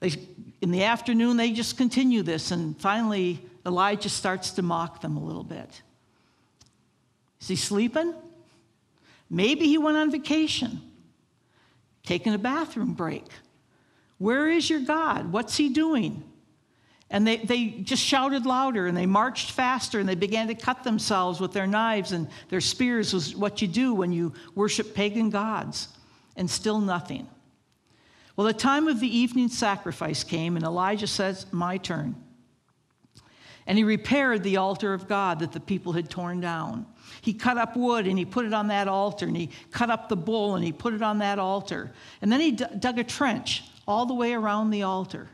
They, 0.01 0.13
in 0.61 0.71
the 0.71 0.85
afternoon, 0.85 1.39
they 1.39 1.51
just 1.53 1.79
continue 1.79 2.23
this, 2.23 2.51
and 2.51 2.79
finally, 2.79 3.43
Elijah 3.65 4.11
starts 4.11 4.51
to 4.51 4.63
mock 4.63 5.01
them 5.01 5.17
a 5.17 5.25
little 5.25 5.43
bit. 5.43 5.81
Is 7.41 7.49
he 7.49 7.57
sleeping? 7.57 8.13
Maybe 9.31 9.65
he 9.65 9.79
went 9.79 9.97
on 9.97 10.11
vacation, 10.11 10.83
taking 12.05 12.35
a 12.35 12.39
bathroom 12.39 12.93
break. 12.93 13.25
Where 14.19 14.51
is 14.51 14.69
your 14.69 14.81
God? 14.81 15.33
What's 15.33 15.57
he 15.57 15.71
doing? 15.71 16.30
And 17.11 17.27
they, 17.27 17.39
they 17.39 17.67
just 17.69 18.03
shouted 18.03 18.47
louder 18.47 18.87
and 18.87 18.97
they 18.97 19.07
marched 19.07 19.51
faster 19.51 19.99
and 19.99 20.09
they 20.09 20.15
began 20.15 20.47
to 20.47 20.55
cut 20.55 20.85
themselves 20.85 21.41
with 21.41 21.53
their 21.53 21.67
knives 21.67 22.13
and 22.13 22.29
their 22.49 22.61
spears 22.61 23.13
was 23.13 23.35
what 23.35 23.61
you 23.61 23.67
do 23.67 23.93
when 23.95 24.13
you 24.13 24.33
worship 24.55 24.95
pagan 24.95 25.29
gods. 25.29 25.89
And 26.37 26.49
still 26.49 26.81
nothing. 26.81 27.29
Well, 28.37 28.47
the 28.47 28.55
time 28.55 28.89
of 28.89 29.01
the 29.01 29.19
evening 29.19 29.49
sacrifice 29.49 30.25
came, 30.25 30.57
and 30.57 30.65
Elijah 30.65 31.09
says, 31.09 31.45
My 31.53 31.77
turn. 31.77 32.15
And 33.67 33.77
he 33.77 33.85
repaired 33.85 34.43
the 34.43 34.57
altar 34.57 34.95
of 34.95 35.07
God 35.09 35.41
that 35.41 35.53
the 35.53 35.61
people 35.61 35.93
had 35.93 36.09
torn 36.09 36.41
down. 36.41 36.87
He 37.21 37.35
cut 37.35 37.59
up 37.59 37.77
wood 37.77 38.07
and 38.07 38.19
he 38.19 38.25
put 38.25 38.47
it 38.47 38.55
on 38.55 38.69
that 38.69 38.89
altar, 38.89 39.27
and 39.27 39.37
he 39.37 39.51
cut 39.71 39.91
up 39.91 40.09
the 40.09 40.17
bull 40.17 40.55
and 40.55 40.65
he 40.65 40.73
put 40.73 40.95
it 40.95 41.03
on 41.03 41.19
that 41.19 41.39
altar. 41.39 41.93
And 42.23 42.33
then 42.33 42.41
he 42.41 42.53
d- 42.53 42.65
dug 42.79 42.99
a 42.99 43.05
trench 43.05 43.65
all 43.87 44.07
the 44.07 44.15
way 44.15 44.33
around 44.33 44.71
the 44.71 44.85
altar. 44.85 45.29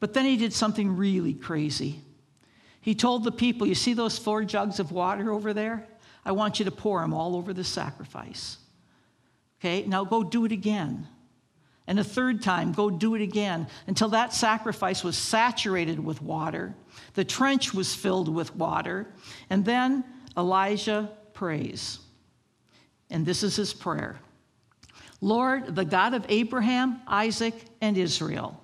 But 0.00 0.14
then 0.14 0.24
he 0.24 0.36
did 0.36 0.52
something 0.52 0.96
really 0.96 1.34
crazy. 1.34 2.00
He 2.80 2.94
told 2.94 3.24
the 3.24 3.32
people, 3.32 3.66
You 3.66 3.74
see 3.74 3.94
those 3.94 4.18
four 4.18 4.44
jugs 4.44 4.78
of 4.78 4.92
water 4.92 5.32
over 5.32 5.52
there? 5.52 5.86
I 6.24 6.32
want 6.32 6.58
you 6.58 6.64
to 6.64 6.70
pour 6.70 7.00
them 7.00 7.14
all 7.14 7.36
over 7.36 7.52
the 7.52 7.64
sacrifice. 7.64 8.58
Okay, 9.60 9.86
now 9.86 10.04
go 10.04 10.22
do 10.22 10.44
it 10.44 10.52
again. 10.52 11.06
And 11.86 12.00
a 12.00 12.04
third 12.04 12.42
time, 12.42 12.72
go 12.72 12.90
do 12.90 13.14
it 13.14 13.22
again 13.22 13.68
until 13.86 14.08
that 14.08 14.34
sacrifice 14.34 15.04
was 15.04 15.16
saturated 15.16 16.00
with 16.00 16.20
water. 16.20 16.74
The 17.14 17.24
trench 17.24 17.72
was 17.72 17.94
filled 17.94 18.28
with 18.28 18.54
water. 18.56 19.06
And 19.50 19.64
then 19.64 20.04
Elijah 20.36 21.10
prays. 21.32 22.00
And 23.08 23.24
this 23.24 23.42
is 23.42 23.56
his 23.56 23.72
prayer 23.72 24.18
Lord, 25.20 25.74
the 25.74 25.84
God 25.84 26.12
of 26.12 26.26
Abraham, 26.28 27.00
Isaac, 27.06 27.54
and 27.80 27.96
Israel, 27.96 28.62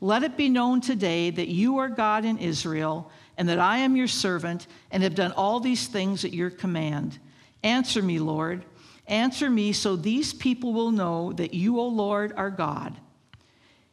let 0.00 0.22
it 0.22 0.36
be 0.36 0.48
known 0.48 0.80
today 0.80 1.30
that 1.30 1.48
you 1.48 1.78
are 1.78 1.88
God 1.88 2.24
in 2.24 2.38
Israel, 2.38 3.10
and 3.38 3.48
that 3.48 3.58
I 3.58 3.78
am 3.78 3.96
your 3.96 4.08
servant, 4.08 4.66
and 4.90 5.02
have 5.02 5.14
done 5.14 5.32
all 5.32 5.60
these 5.60 5.86
things 5.86 6.24
at 6.24 6.32
your 6.32 6.50
command. 6.50 7.18
Answer 7.62 8.02
me, 8.02 8.18
Lord. 8.18 8.64
Answer 9.06 9.48
me 9.48 9.72
so 9.72 9.96
these 9.96 10.32
people 10.34 10.72
will 10.72 10.90
know 10.90 11.32
that 11.34 11.54
you, 11.54 11.78
O 11.78 11.86
Lord, 11.86 12.32
are 12.36 12.50
God, 12.50 12.96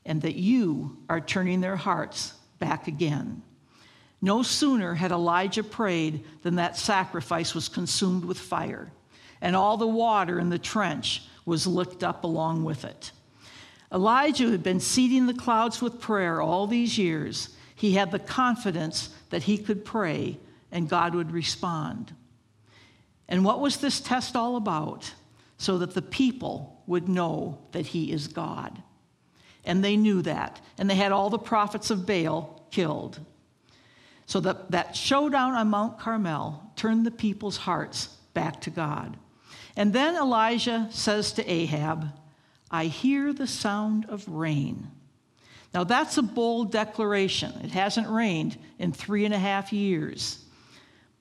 and 0.05 0.22
that 0.22 0.36
you 0.36 0.98
are 1.10 1.22
turning 1.22 1.62
their 1.62 1.75
hearts 1.75 2.33
back 2.60 2.88
again. 2.88 3.41
No 4.22 4.41
sooner 4.41 4.95
had 4.95 5.12
Elijah 5.12 5.63
prayed 5.63 6.24
than 6.43 6.55
that 6.55 6.77
sacrifice 6.77 7.53
was 7.53 7.67
consumed 7.67 8.25
with 8.25 8.39
fire, 8.39 8.91
and 9.41 9.55
all 9.55 9.77
the 9.77 9.88
water 9.88 10.39
in 10.39 10.50
the 10.50 10.57
trench 10.57 11.24
was 11.45 11.67
licked 11.67 12.03
up 12.03 12.24
along 12.24 12.63
with 12.63 12.86
it. 12.86 13.12
Elijah 13.94 14.50
had 14.50 14.64
been 14.64 14.80
seeding 14.80 15.28
the 15.28 15.34
clouds 15.34 15.82
with 15.82 16.02
prayer 16.02 16.42
all 16.42 16.66
these 16.66 16.98
years. 16.98 17.50
He 17.76 17.94
had 17.94 18.12
the 18.12 18.20
confidence 18.20 19.10
that 19.30 19.44
he 19.44 19.58
could 19.58 19.86
pray 19.86 20.40
and 20.72 20.90
God 20.90 21.14
would 21.14 21.32
respond. 21.32 22.14
And 23.28 23.46
what 23.46 23.60
was 23.60 23.78
this 23.78 24.00
test 24.00 24.36
all 24.36 24.56
about? 24.56 25.14
So 25.58 25.78
that 25.78 25.94
the 25.94 26.02
people 26.02 26.82
would 26.88 27.08
know 27.08 27.60
that 27.72 27.88
he 27.88 28.12
is 28.12 28.28
God. 28.28 28.82
And 29.64 29.84
they 29.84 29.96
knew 29.96 30.22
that. 30.24 30.60
And 30.78 30.90
they 30.90 30.96
had 30.96 31.12
all 31.12 31.30
the 31.30 31.38
prophets 31.38 31.90
of 31.90 32.06
Baal 32.06 32.66
killed. 32.72 33.20
So 34.26 34.40
that, 34.42 34.72
that 34.72 34.96
showdown 34.96 35.54
on 35.54 35.70
Mount 35.70 36.00
Carmel 36.00 36.72
turned 36.76 37.06
the 37.06 37.12
people's 37.12 37.58
hearts 37.58 38.08
back 38.34 38.62
to 38.62 38.70
God. 38.70 39.18
And 39.76 39.94
then 39.94 40.16
Elijah 40.16 40.88
says 40.92 41.34
to 41.34 41.50
Ahab, 41.50 42.12
I 42.74 42.86
hear 42.86 43.32
the 43.32 43.46
sound 43.46 44.08
of 44.10 44.27
rain. 44.27 44.88
Now, 45.75 45.84
that's 45.84 46.18
a 46.18 46.24
bold 46.24 46.72
declaration. 46.72 47.53
It 47.63 47.72
hasn't 47.72 48.10
rained 48.10 48.58
in 48.80 48.92
three 48.92 49.25
and 49.25 49.34
a 49.34 49.39
half 49.39 49.72
years. 49.72 50.44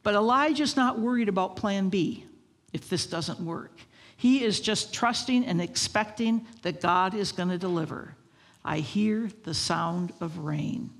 But 0.02 0.14
Elijah's 0.14 0.76
not 0.76 0.98
worried 0.98 1.28
about 1.28 1.56
plan 1.56 1.90
B 1.90 2.24
if 2.72 2.88
this 2.88 3.06
doesn't 3.06 3.38
work. 3.38 3.78
He 4.16 4.42
is 4.42 4.60
just 4.60 4.94
trusting 4.94 5.44
and 5.44 5.60
expecting 5.60 6.46
that 6.62 6.80
God 6.80 7.14
is 7.14 7.32
going 7.32 7.50
to 7.50 7.58
deliver. 7.58 8.16
I 8.64 8.78
hear 8.78 9.28
the 9.44 9.54
sound 9.54 10.12
of 10.20 10.38
rain. 10.38 10.90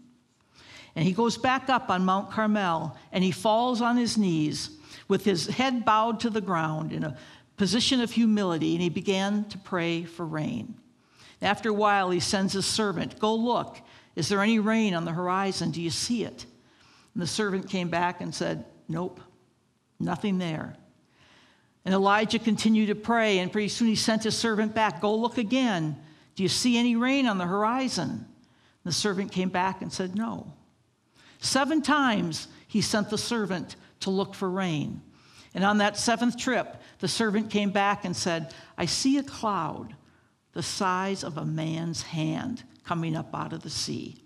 And 0.95 1.07
he 1.07 1.13
goes 1.13 1.39
back 1.39 1.71
up 1.71 1.89
on 1.89 2.05
Mount 2.05 2.31
Carmel 2.31 2.97
and 3.11 3.25
he 3.25 3.31
falls 3.31 3.81
on 3.81 3.97
his 3.97 4.19
knees 4.19 4.71
with 5.09 5.25
his 5.25 5.47
head 5.47 5.87
bowed 5.87 6.21
to 6.21 6.31
the 6.31 6.41
ground 6.43 6.93
in 6.93 7.05
a 7.05 7.17
position 7.63 8.01
of 8.01 8.11
humility 8.11 8.73
and 8.73 8.83
he 8.83 8.89
began 8.89 9.45
to 9.45 9.57
pray 9.57 10.03
for 10.03 10.27
rain. 10.27 10.75
After 11.41 11.69
a 11.69 11.73
while, 11.73 12.11
he 12.11 12.19
sends 12.19 12.55
his 12.55 12.67
servant, 12.67 13.21
Go 13.21 13.37
look. 13.37 13.79
Is 14.17 14.29
there 14.29 14.43
any 14.43 14.59
rain 14.59 14.95
on 14.95 15.05
the 15.05 15.13
horizon? 15.13 15.71
Do 15.71 15.81
you 15.81 15.91
see 15.91 16.25
it? 16.25 16.45
And 17.15 17.23
the 17.23 17.27
servant 17.29 17.69
came 17.69 17.89
back 17.89 18.21
and 18.21 18.35
said, 18.35 18.65
Nope, 18.89 19.21
nothing 20.01 20.39
there. 20.39 20.75
And 21.85 21.95
Elijah 21.95 22.41
continued 22.41 22.89
to 22.89 22.97
pray, 22.97 23.39
and 23.39 23.53
pretty 23.53 23.69
soon 23.69 23.87
he 23.87 23.95
sent 23.95 24.25
his 24.25 24.37
servant 24.37 24.75
back, 24.75 25.01
Go 25.01 25.15
look 25.15 25.39
again. 25.39 25.97
Do 26.35 26.43
you 26.43 26.49
see 26.49 26.77
any 26.77 26.97
rain 26.97 27.29
on 27.29 27.39
the 27.39 27.47
horizon? 27.47 28.11
And 28.11 28.27
the 28.83 28.93
servant 28.93 29.31
came 29.31 29.51
back 29.51 29.83
and 29.83 29.93
said, 29.93 30.17
No. 30.17 30.53
Seven 31.39 31.81
times 31.81 32.49
he 32.67 32.81
sent 32.81 33.09
the 33.09 33.19
servant 33.19 33.77
to 34.01 34.11
look 34.11 34.35
for 34.35 34.51
rain. 34.51 35.01
And 35.55 35.65
on 35.65 35.79
that 35.79 35.97
seventh 35.97 36.39
trip, 36.39 36.77
the 36.99 37.09
servant 37.09 37.51
came 37.51 37.71
back 37.71 38.05
and 38.05 38.17
said, 38.17 38.55
I 38.79 38.87
see 38.87 39.19
a 39.19 39.23
cloud 39.23 39.95
the 40.53 40.63
size 40.63 41.25
of 41.25 41.39
a 41.39 41.45
man's 41.45 42.03
hand 42.03 42.63
coming 42.85 43.17
up 43.17 43.35
out 43.35 43.53
of 43.53 43.63
the 43.63 43.71
sea. 43.71 44.23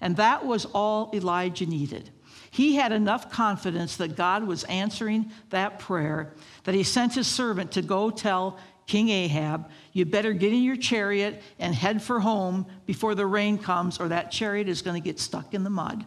And 0.00 0.16
that 0.16 0.44
was 0.44 0.64
all 0.66 1.10
Elijah 1.14 1.66
needed. 1.66 2.10
He 2.50 2.76
had 2.76 2.92
enough 2.92 3.30
confidence 3.30 3.96
that 3.96 4.16
God 4.16 4.44
was 4.44 4.64
answering 4.64 5.30
that 5.50 5.78
prayer 5.78 6.34
that 6.64 6.74
he 6.74 6.82
sent 6.82 7.14
his 7.14 7.26
servant 7.26 7.72
to 7.72 7.82
go 7.82 8.10
tell 8.10 8.58
King 8.86 9.08
Ahab, 9.08 9.70
You 9.92 10.04
better 10.04 10.32
get 10.32 10.52
in 10.52 10.62
your 10.62 10.76
chariot 10.76 11.42
and 11.58 11.74
head 11.74 12.02
for 12.02 12.20
home 12.20 12.66
before 12.84 13.14
the 13.14 13.26
rain 13.26 13.56
comes, 13.58 13.98
or 13.98 14.08
that 14.08 14.30
chariot 14.30 14.68
is 14.68 14.82
going 14.82 15.00
to 15.00 15.04
get 15.04 15.20
stuck 15.20 15.54
in 15.54 15.64
the 15.64 15.70
mud. 15.70 16.04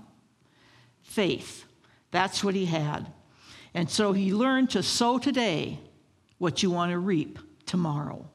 Faith. 1.02 1.66
That's 2.12 2.44
what 2.44 2.54
he 2.54 2.66
had. 2.66 3.08
And 3.76 3.90
so 3.90 4.14
he 4.14 4.34
learned 4.34 4.72
to 4.72 4.82
sow 4.82 5.20
today 5.20 5.80
what 6.38 6.64
you 6.64 6.72
want 6.72 6.92
to 6.92 6.98
reap 6.98 7.38
tomorrow. 7.66 8.26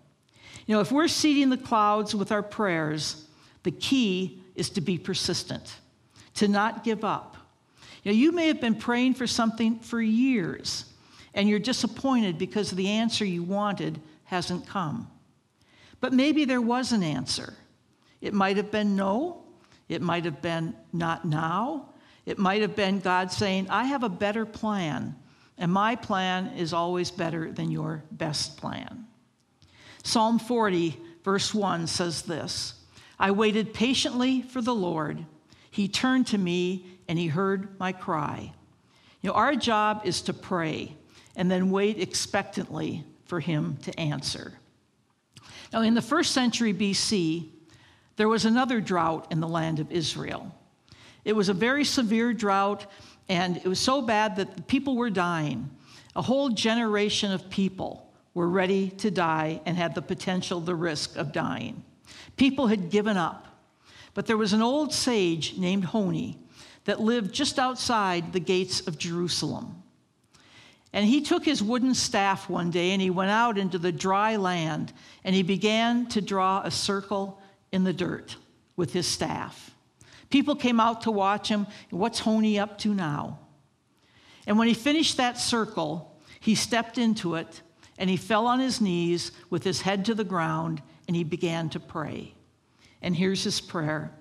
You 0.67 0.75
know, 0.75 0.83
if 0.83 0.93
we're 0.93 1.09
seeding 1.09 1.49
the 1.49 1.57
clouds 1.57 2.15
with 2.15 2.31
our 2.31 2.43
prayers, 2.43 3.27
the 3.63 3.71
key 3.71 4.43
is 4.55 4.69
to 4.71 4.83
be 4.83 4.99
persistent, 4.99 5.77
to 6.35 6.47
not 6.47 6.85
give 6.85 7.05
up. 7.05 7.39
You 8.03 8.13
know, 8.13 8.19
you 8.19 8.33
may 8.33 8.49
have 8.49 8.61
been 8.61 8.75
praying 8.75 9.15
for 9.15 9.27
something 9.27 9.79
for 9.81 10.01
years, 10.01 10.85
and 11.33 11.49
you're 11.49 11.59
disappointed 11.59 12.37
because 12.37 12.71
the 12.71 12.89
answer 12.89 13.25
you 13.25 13.43
wanted 13.43 13.99
hasn't 14.25 14.67
come. 14.67 15.09
But 16.01 16.13
maybe 16.13 16.45
there 16.45 16.61
was 16.61 16.93
an 16.93 17.03
answer. 17.03 17.55
It 18.21 18.35
might 18.35 18.59
have 18.59 18.71
been 18.71 18.95
no, 18.95 19.43
it 19.89 20.03
might 20.03 20.27
have 20.27 20.43
been 20.43 20.75
not 20.93 21.25
now, 21.25 21.95
it 22.27 22.39
might 22.39 22.61
have 22.61 22.77
been 22.77 23.01
God 23.01 23.33
saying, 23.33 23.69
I 23.71 23.85
have 23.85 24.03
a 24.03 24.09
better 24.11 24.45
plan, 24.45 25.17
and 25.61 25.71
my 25.71 25.95
plan 25.95 26.55
is 26.57 26.73
always 26.73 27.11
better 27.11 27.53
than 27.53 27.71
your 27.71 28.03
best 28.11 28.57
plan. 28.57 29.07
Psalm 30.03 30.39
40, 30.39 30.99
verse 31.23 31.55
1 31.55 31.87
says 31.87 32.23
this 32.23 32.75
I 33.19 33.31
waited 33.31 33.75
patiently 33.75 34.43
for 34.43 34.63
the 34.63 34.75
Lord. 34.75 35.25
He 35.71 35.87
turned 35.87 36.27
to 36.29 36.39
me 36.39 36.87
and 37.07 37.19
he 37.19 37.29
heard 37.29 37.79
my 37.79 37.93
cry. 37.93 38.53
You 39.21 39.29
know, 39.29 39.35
our 39.35 39.55
job 39.55 40.01
is 40.05 40.23
to 40.23 40.33
pray 40.33 40.97
and 41.37 41.51
then 41.51 41.71
wait 41.71 42.01
expectantly 42.01 43.05
for 43.27 43.39
him 43.39 43.77
to 43.83 44.01
answer. 44.01 44.55
Now, 45.73 45.83
in 45.83 45.95
the 45.95 46.03
first 46.03 46.33
century 46.33 46.75
BC, 46.75 47.51
there 48.17 48.29
was 48.29 48.47
another 48.47 48.81
drought 48.81 49.31
in 49.31 49.41
the 49.41 49.47
land 49.47 49.79
of 49.79 49.93
Israel. 49.93 50.53
It 51.25 51.35
was 51.35 51.49
a 51.49 51.55
very 51.55 51.85
severe 51.85 52.33
drought, 52.33 52.87
and 53.31 53.59
it 53.59 53.67
was 53.67 53.79
so 53.79 54.03
bad 54.03 54.37
that 54.37 54.67
people 54.67 54.97
were 54.97 55.09
dying. 55.09 55.71
A 56.17 56.21
whole 56.21 56.49
generation 56.49 57.31
of 57.31 57.49
people 57.49 58.13
were 58.35 58.49
ready 58.49 58.91
to 58.91 59.11
die 59.11 59.61
and 59.65 59.77
had 59.77 59.95
the 59.95 60.03
potential, 60.03 60.61
the 60.61 60.75
risk 60.75 61.17
of 61.17 61.33
dying. 61.33 61.85
People 62.37 62.67
had 62.67 62.91
given 62.91 63.17
up. 63.17 63.47
But 64.15 64.27
there 64.27 64.37
was 64.37 64.53
an 64.53 64.63
old 64.63 64.93
sage 64.93 65.57
named 65.57 65.85
Honi 65.85 66.41
that 66.87 67.01
lived 67.01 67.33
just 67.33 67.61
outside 67.61 68.33
the 68.33 68.41
gates 68.41 68.81
of 68.89 68.99
Jerusalem. 68.99 69.81
And 70.93 71.07
he 71.07 71.21
took 71.21 71.45
his 71.45 71.63
wooden 71.63 71.95
staff 71.95 72.51
one 72.51 72.73
day 72.73 72.91
and 72.91 73.01
he 73.01 73.11
went 73.11 73.31
out 73.31 73.59
into 73.59 73.79
the 73.79 73.93
dry 73.93 74.35
land 74.35 74.93
and 75.23 75.37
he 75.37 75.45
began 75.45 76.09
to 76.09 76.21
draw 76.21 76.63
a 76.65 76.71
circle 76.73 77.41
in 77.71 77.85
the 77.85 77.93
dirt 77.93 78.35
with 78.75 78.93
his 78.93 79.07
staff. 79.07 79.73
People 80.31 80.55
came 80.55 80.81
out 80.81 81.03
to 81.03 81.11
watch 81.11 81.49
him. 81.49 81.67
What's 81.91 82.21
Honi 82.21 82.59
up 82.59 82.79
to 82.79 82.95
now? 82.95 83.39
And 84.47 84.59
when 84.59 84.69
he 84.69 84.75
finished 84.75 85.17
that 85.17 85.39
circle, 85.39 86.17
he 86.39 86.55
stepped 86.55 86.99
into 86.99 87.35
it 87.35 87.61
and 87.99 88.09
he 88.09 88.17
fell 88.17 88.47
on 88.47 88.61
his 88.61 88.81
knees 88.81 89.33
with 89.51 89.65
his 89.65 89.83
head 89.83 90.05
to 90.07 90.15
the 90.15 90.25
ground 90.25 90.81
and 91.07 91.17
he 91.17 91.25
began 91.25 91.69
to 91.71 91.81
pray. 91.81 92.35
And 93.03 93.15
here's 93.15 93.45
his 93.45 93.61
prayer 93.61 94.13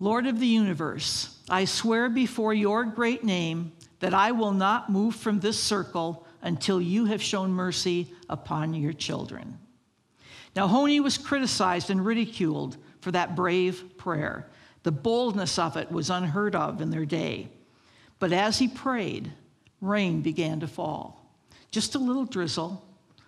Lord 0.00 0.26
of 0.26 0.38
the 0.38 0.46
universe, 0.46 1.38
I 1.48 1.64
swear 1.64 2.08
before 2.08 2.54
your 2.54 2.84
great 2.84 3.24
name 3.24 3.72
that 4.00 4.14
I 4.14 4.30
will 4.32 4.52
not 4.52 4.90
move 4.90 5.16
from 5.16 5.40
this 5.40 5.58
circle 5.58 6.26
until 6.42 6.80
you 6.80 7.06
have 7.06 7.22
shown 7.22 7.50
mercy 7.50 8.12
upon 8.28 8.74
your 8.74 8.92
children. 8.92 9.58
Now, 10.54 10.68
Honi 10.68 11.00
was 11.00 11.18
criticized 11.18 11.90
and 11.90 12.04
ridiculed 12.04 12.76
for 13.00 13.10
that 13.12 13.34
brave 13.34 13.97
prayer. 14.08 14.46
The 14.84 14.90
boldness 14.90 15.58
of 15.58 15.76
it 15.76 15.92
was 15.92 16.08
unheard 16.08 16.56
of 16.56 16.80
in 16.80 16.88
their 16.88 17.04
day. 17.04 17.50
But 18.18 18.32
as 18.32 18.58
he 18.58 18.66
prayed, 18.66 19.30
rain 19.82 20.22
began 20.22 20.60
to 20.60 20.66
fall. 20.66 21.30
Just 21.70 21.94
a 21.94 21.98
little 21.98 22.24
drizzle, 22.24 22.82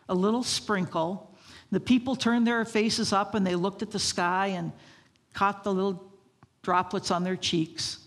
a 0.08 0.14
little 0.14 0.42
sprinkle. 0.42 1.36
The 1.70 1.80
people 1.80 2.16
turned 2.16 2.46
their 2.46 2.64
faces 2.64 3.12
up 3.12 3.34
and 3.34 3.46
they 3.46 3.56
looked 3.56 3.82
at 3.82 3.90
the 3.90 3.98
sky 3.98 4.46
and 4.46 4.72
caught 5.34 5.64
the 5.64 5.74
little 5.74 6.10
droplets 6.62 7.10
on 7.10 7.24
their 7.24 7.36
cheeks. 7.36 7.98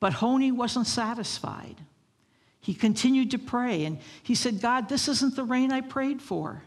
But 0.00 0.14
Honi 0.14 0.50
wasn't 0.50 0.88
satisfied. 0.88 1.76
He 2.60 2.74
continued 2.74 3.30
to 3.30 3.38
pray 3.38 3.84
and 3.84 4.00
he 4.24 4.34
said, 4.34 4.60
God, 4.60 4.88
this 4.88 5.06
isn't 5.06 5.36
the 5.36 5.44
rain 5.44 5.70
I 5.70 5.80
prayed 5.80 6.20
for. 6.20 6.64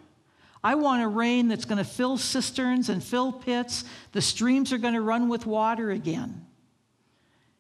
I 0.66 0.74
want 0.74 1.04
a 1.04 1.08
rain 1.08 1.48
that's 1.48 1.66
going 1.66 1.78
to 1.78 1.84
fill 1.84 2.18
cisterns 2.18 2.90
and 2.90 3.04
fill 3.04 3.32
pits. 3.32 3.84
The 4.14 4.22
streams 4.22 4.74
are 4.74 4.80
going 4.80 4.96
to 4.96 5.02
run 5.02 5.30
with 5.30 5.46
water 5.46 5.92
again. 5.92 6.44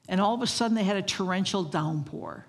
And 0.10 0.20
all 0.20 0.34
of 0.34 0.42
a 0.42 0.48
sudden, 0.48 0.76
they 0.76 0.84
had 0.84 0.98
a 0.98 1.04
torrential 1.04 1.64
downpour. 1.64 2.48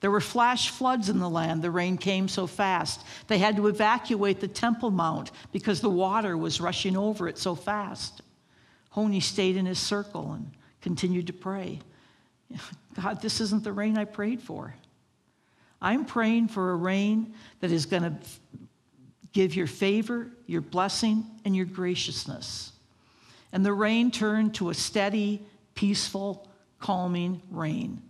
There 0.00 0.10
were 0.10 0.20
flash 0.20 0.68
floods 0.68 1.08
in 1.08 1.20
the 1.20 1.30
land. 1.30 1.62
The 1.62 1.70
rain 1.70 1.96
came 1.96 2.28
so 2.28 2.46
fast. 2.46 3.00
They 3.28 3.38
had 3.38 3.56
to 3.56 3.66
evacuate 3.66 4.40
the 4.40 4.48
Temple 4.48 4.90
Mount 4.90 5.30
because 5.52 5.80
the 5.80 5.88
water 5.88 6.36
was 6.36 6.60
rushing 6.60 6.94
over 6.94 7.26
it 7.26 7.38
so 7.38 7.54
fast. 7.54 8.20
Honi 8.90 9.20
stayed 9.20 9.56
in 9.56 9.64
his 9.64 9.78
circle 9.78 10.32
and 10.32 10.50
continued 10.82 11.28
to 11.28 11.32
pray. 11.32 11.80
God, 12.94 13.22
this 13.22 13.40
isn't 13.40 13.64
the 13.64 13.72
rain 13.72 13.96
I 13.96 14.04
prayed 14.04 14.42
for. 14.42 14.74
I'm 15.80 16.04
praying 16.04 16.48
for 16.48 16.72
a 16.72 16.76
rain 16.76 17.32
that 17.60 17.72
is 17.72 17.86
going 17.86 18.02
to 18.02 18.14
give 19.32 19.54
your 19.54 19.66
favor, 19.66 20.28
your 20.46 20.60
blessing, 20.60 21.24
and 21.44 21.56
your 21.56 21.66
graciousness. 21.66 22.72
And 23.52 23.64
the 23.64 23.72
rain 23.72 24.10
turned 24.10 24.54
to 24.56 24.70
a 24.70 24.74
steady, 24.74 25.42
peaceful, 25.74 26.48
calming 26.78 27.42
rain. 27.50 28.02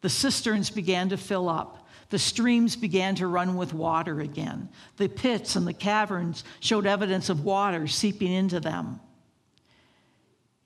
The 0.00 0.08
cisterns 0.08 0.70
began 0.70 1.10
to 1.10 1.16
fill 1.16 1.48
up. 1.48 1.86
The 2.10 2.18
streams 2.18 2.74
began 2.74 3.14
to 3.16 3.26
run 3.26 3.56
with 3.56 3.72
water 3.72 4.20
again. 4.20 4.68
The 4.96 5.08
pits 5.08 5.54
and 5.54 5.66
the 5.66 5.72
caverns 5.72 6.42
showed 6.58 6.86
evidence 6.86 7.28
of 7.28 7.44
water 7.44 7.86
seeping 7.86 8.32
into 8.32 8.58
them. 8.58 9.00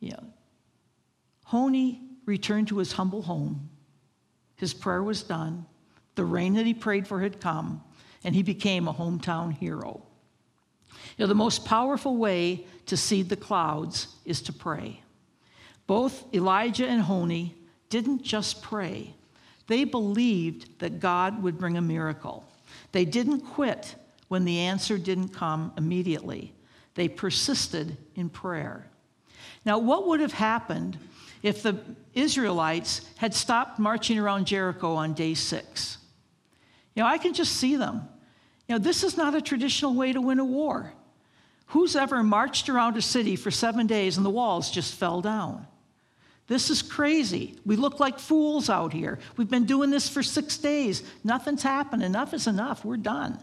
Yeah. 0.01 0.21
Honi 1.45 2.01
returned 2.25 2.69
to 2.69 2.79
his 2.79 2.93
humble 2.93 3.23
home. 3.23 3.69
His 4.57 4.73
prayer 4.73 5.03
was 5.03 5.23
done. 5.23 5.67
The 6.15 6.25
rain 6.25 6.55
that 6.55 6.67
he 6.67 6.75
prayed 6.75 7.07
for 7.07 7.21
had 7.21 7.41
come, 7.41 7.83
and 8.25 8.35
he 8.35 8.43
became 8.43 8.89
a 8.89 8.95
hometown 8.95 9.53
hero. 9.53 10.03
You 11.17 11.25
know, 11.25 11.27
the 11.27 11.35
most 11.35 11.65
powerful 11.65 12.17
way 12.17 12.67
to 12.87 12.97
seed 12.97 13.29
the 13.29 13.37
clouds 13.37 14.09
is 14.25 14.43
to 14.43 14.53
pray. 14.53 15.03
Both 15.87 16.25
Elijah 16.35 16.87
and 16.87 17.03
Honi 17.03 17.55
didn't 17.91 18.23
just 18.23 18.63
pray, 18.63 19.15
they 19.67 19.85
believed 19.85 20.81
that 20.81 21.01
God 21.01 21.43
would 21.43 21.59
bring 21.59 21.77
a 21.77 21.83
miracle. 21.83 22.45
They 22.93 23.05
didn't 23.05 23.41
quit 23.41 23.95
when 24.29 24.45
the 24.45 24.59
answer 24.59 24.99
didn't 24.99 25.29
come 25.29 25.73
immediately. 25.77 26.53
They 26.95 27.09
persisted 27.09 27.97
in 28.15 28.29
prayer. 28.29 28.87
Now, 29.65 29.79
what 29.79 30.07
would 30.07 30.21
have 30.21 30.33
happened 30.33 30.99
if 31.43 31.63
the 31.63 31.79
Israelites 32.15 33.03
had 33.17 33.35
stopped 33.35 33.79
marching 33.79 34.19
around 34.19 34.47
Jericho 34.47 34.95
on 34.95 35.15
day 35.15 35.35
six? 35.35 35.99
You 36.95 37.03
know, 37.03 37.09
I 37.09 37.19
can 37.19 37.35
just 37.35 37.57
see 37.57 37.77
them. 37.77 38.09
You 38.69 38.75
know, 38.75 38.79
this 38.79 39.05
is 39.05 39.17
not 39.17 39.35
a 39.35 39.43
traditional 39.43 39.95
way 39.95 40.13
to 40.13 40.21
win 40.21 40.39
a 40.39 40.45
war. 40.45 40.93
Who's 41.69 41.97
ever 41.97 42.23
marched 42.23 42.69
around 42.69 42.97
a 42.97 43.03
city 43.03 43.37
for 43.37 43.51
seven 43.51 43.87
days 43.87 44.17
and 44.17 44.25
the 44.25 44.31
walls 44.31 44.71
just 44.71 44.95
fell 44.95 45.21
down? 45.21 45.67
This 46.47 46.69
is 46.69 46.83
crazy. 46.83 47.57
We 47.65 47.77
look 47.77 48.01
like 48.01 48.19
fools 48.19 48.69
out 48.69 48.93
here. 48.93 49.19
We've 49.37 49.49
been 49.49 49.65
doing 49.65 49.91
this 49.91 50.09
for 50.09 50.23
six 50.23 50.59
days. 50.59 51.03
Nothing's 51.23 51.63
happened. 51.63 52.03
Enough 52.03 52.35
is 52.35 52.47
enough. 52.47 52.85
We're 52.85 52.99
done. 52.99 53.39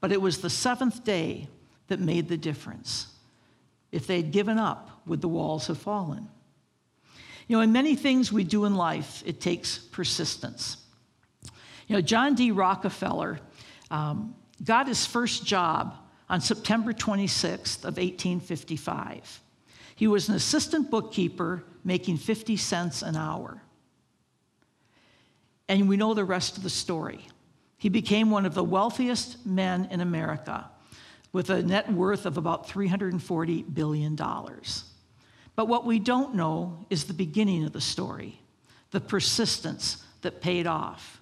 But 0.00 0.12
it 0.12 0.20
was 0.20 0.38
the 0.38 0.50
seventh 0.50 1.04
day 1.04 1.48
that 1.88 2.00
made 2.00 2.28
the 2.28 2.36
difference. 2.36 3.06
If 3.92 4.06
they'd 4.06 4.30
given 4.30 4.58
up, 4.58 4.90
would 5.06 5.22
the 5.22 5.28
walls 5.28 5.68
have 5.68 5.78
fallen? 5.78 6.28
You 7.48 7.56
know, 7.56 7.62
in 7.62 7.72
many 7.72 7.94
things 7.94 8.30
we 8.30 8.44
do 8.44 8.66
in 8.66 8.74
life, 8.74 9.22
it 9.24 9.40
takes 9.40 9.78
persistence. 9.78 10.76
You 11.86 11.96
know, 11.96 12.00
John 12.02 12.34
D. 12.34 12.50
Rockefeller 12.50 13.40
um, 13.90 14.34
got 14.62 14.86
his 14.86 15.06
first 15.06 15.44
job 15.44 15.94
on 16.28 16.40
September 16.40 16.92
26th 16.92 17.78
of 17.78 17.96
1855. 17.96 19.40
He 19.94 20.06
was 20.06 20.28
an 20.28 20.34
assistant 20.34 20.90
bookkeeper 20.90 21.64
making 21.84 22.18
50 22.18 22.56
cents 22.56 23.02
an 23.02 23.16
hour. 23.16 23.62
And 25.68 25.88
we 25.88 25.96
know 25.96 26.14
the 26.14 26.24
rest 26.24 26.56
of 26.56 26.62
the 26.62 26.70
story. 26.70 27.26
He 27.78 27.88
became 27.88 28.30
one 28.30 28.46
of 28.46 28.54
the 28.54 28.64
wealthiest 28.64 29.44
men 29.46 29.88
in 29.90 30.00
America 30.00 30.70
with 31.32 31.50
a 31.50 31.62
net 31.62 31.92
worth 31.92 32.24
of 32.24 32.38
about 32.38 32.68
$340 32.68 33.74
billion. 33.74 34.16
But 34.16 35.68
what 35.68 35.84
we 35.84 35.98
don't 35.98 36.34
know 36.34 36.86
is 36.90 37.04
the 37.04 37.14
beginning 37.14 37.64
of 37.64 37.72
the 37.72 37.80
story, 37.80 38.40
the 38.90 39.00
persistence 39.00 40.04
that 40.22 40.40
paid 40.40 40.66
off. 40.66 41.20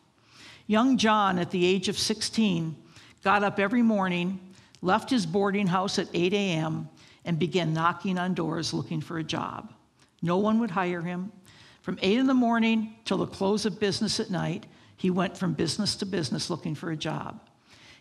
Young 0.67 0.97
John, 0.97 1.39
at 1.39 1.51
the 1.51 1.65
age 1.65 1.89
of 1.89 1.99
16, 1.99 2.77
got 3.23 3.43
up 3.43 3.59
every 3.59 3.83
morning, 3.83 4.41
left 4.83 5.11
his 5.11 5.27
boarding 5.27 5.67
house 5.67 5.99
at 5.99 6.09
8 6.13 6.33
a.m., 6.33 6.89
and 7.27 7.39
began 7.39 7.73
knocking 7.73 8.19
on 8.19 8.35
doors 8.35 8.75
looking 8.75 9.01
for 9.01 9.19
a 9.19 9.25
job. 9.25 9.73
No 10.21 10.37
one 10.37 10.59
would 10.59 10.71
hire 10.71 11.01
him. 11.01 11.33
From 11.81 11.99
8 12.03 12.19
in 12.19 12.27
the 12.27 12.35
morning 12.35 12.97
till 13.05 13.19
the 13.19 13.27
close 13.27 13.65
of 13.65 13.81
business 13.81 14.21
at 14.21 14.31
night, 14.31 14.67
he 14.97 15.11
went 15.11 15.37
from 15.37 15.55
business 15.55 15.97
to 15.97 16.07
business 16.07 16.51
looking 16.51 16.75
for 16.75 16.91
a 16.91 16.97
job. 16.97 17.41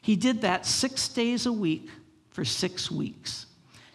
He 0.02 0.15
did 0.15 0.41
that 0.41 0.65
six 0.65 1.08
days 1.08 1.45
a 1.45 1.54
week 1.54 1.89
for 2.32 2.43
six 2.43 2.91
weeks. 2.91 3.45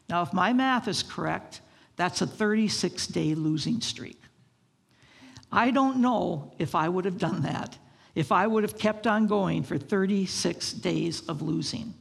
Now, 0.09 0.23
if 0.23 0.33
my 0.33 0.53
math 0.53 0.89
is 0.89 1.03
correct, 1.03 1.61
that's 1.97 2.23
a 2.23 2.27
36 2.27 3.07
day 3.09 3.35
losing 3.35 3.81
streak. 3.81 4.21
I 5.53 5.71
don't 5.71 5.99
know 5.99 6.53
if 6.59 6.75
I 6.75 6.89
would 6.89 7.05
have 7.05 7.19
done 7.19 7.43
that, 7.43 7.77
if 8.19 8.33
I 8.33 8.49
would 8.49 8.65
have 8.65 8.77
kept 8.77 9.07
on 9.07 9.29
going 9.29 9.63
for 9.63 9.79
36 9.79 10.73
days 10.73 11.21
of 11.29 11.41
losing. 11.41 11.95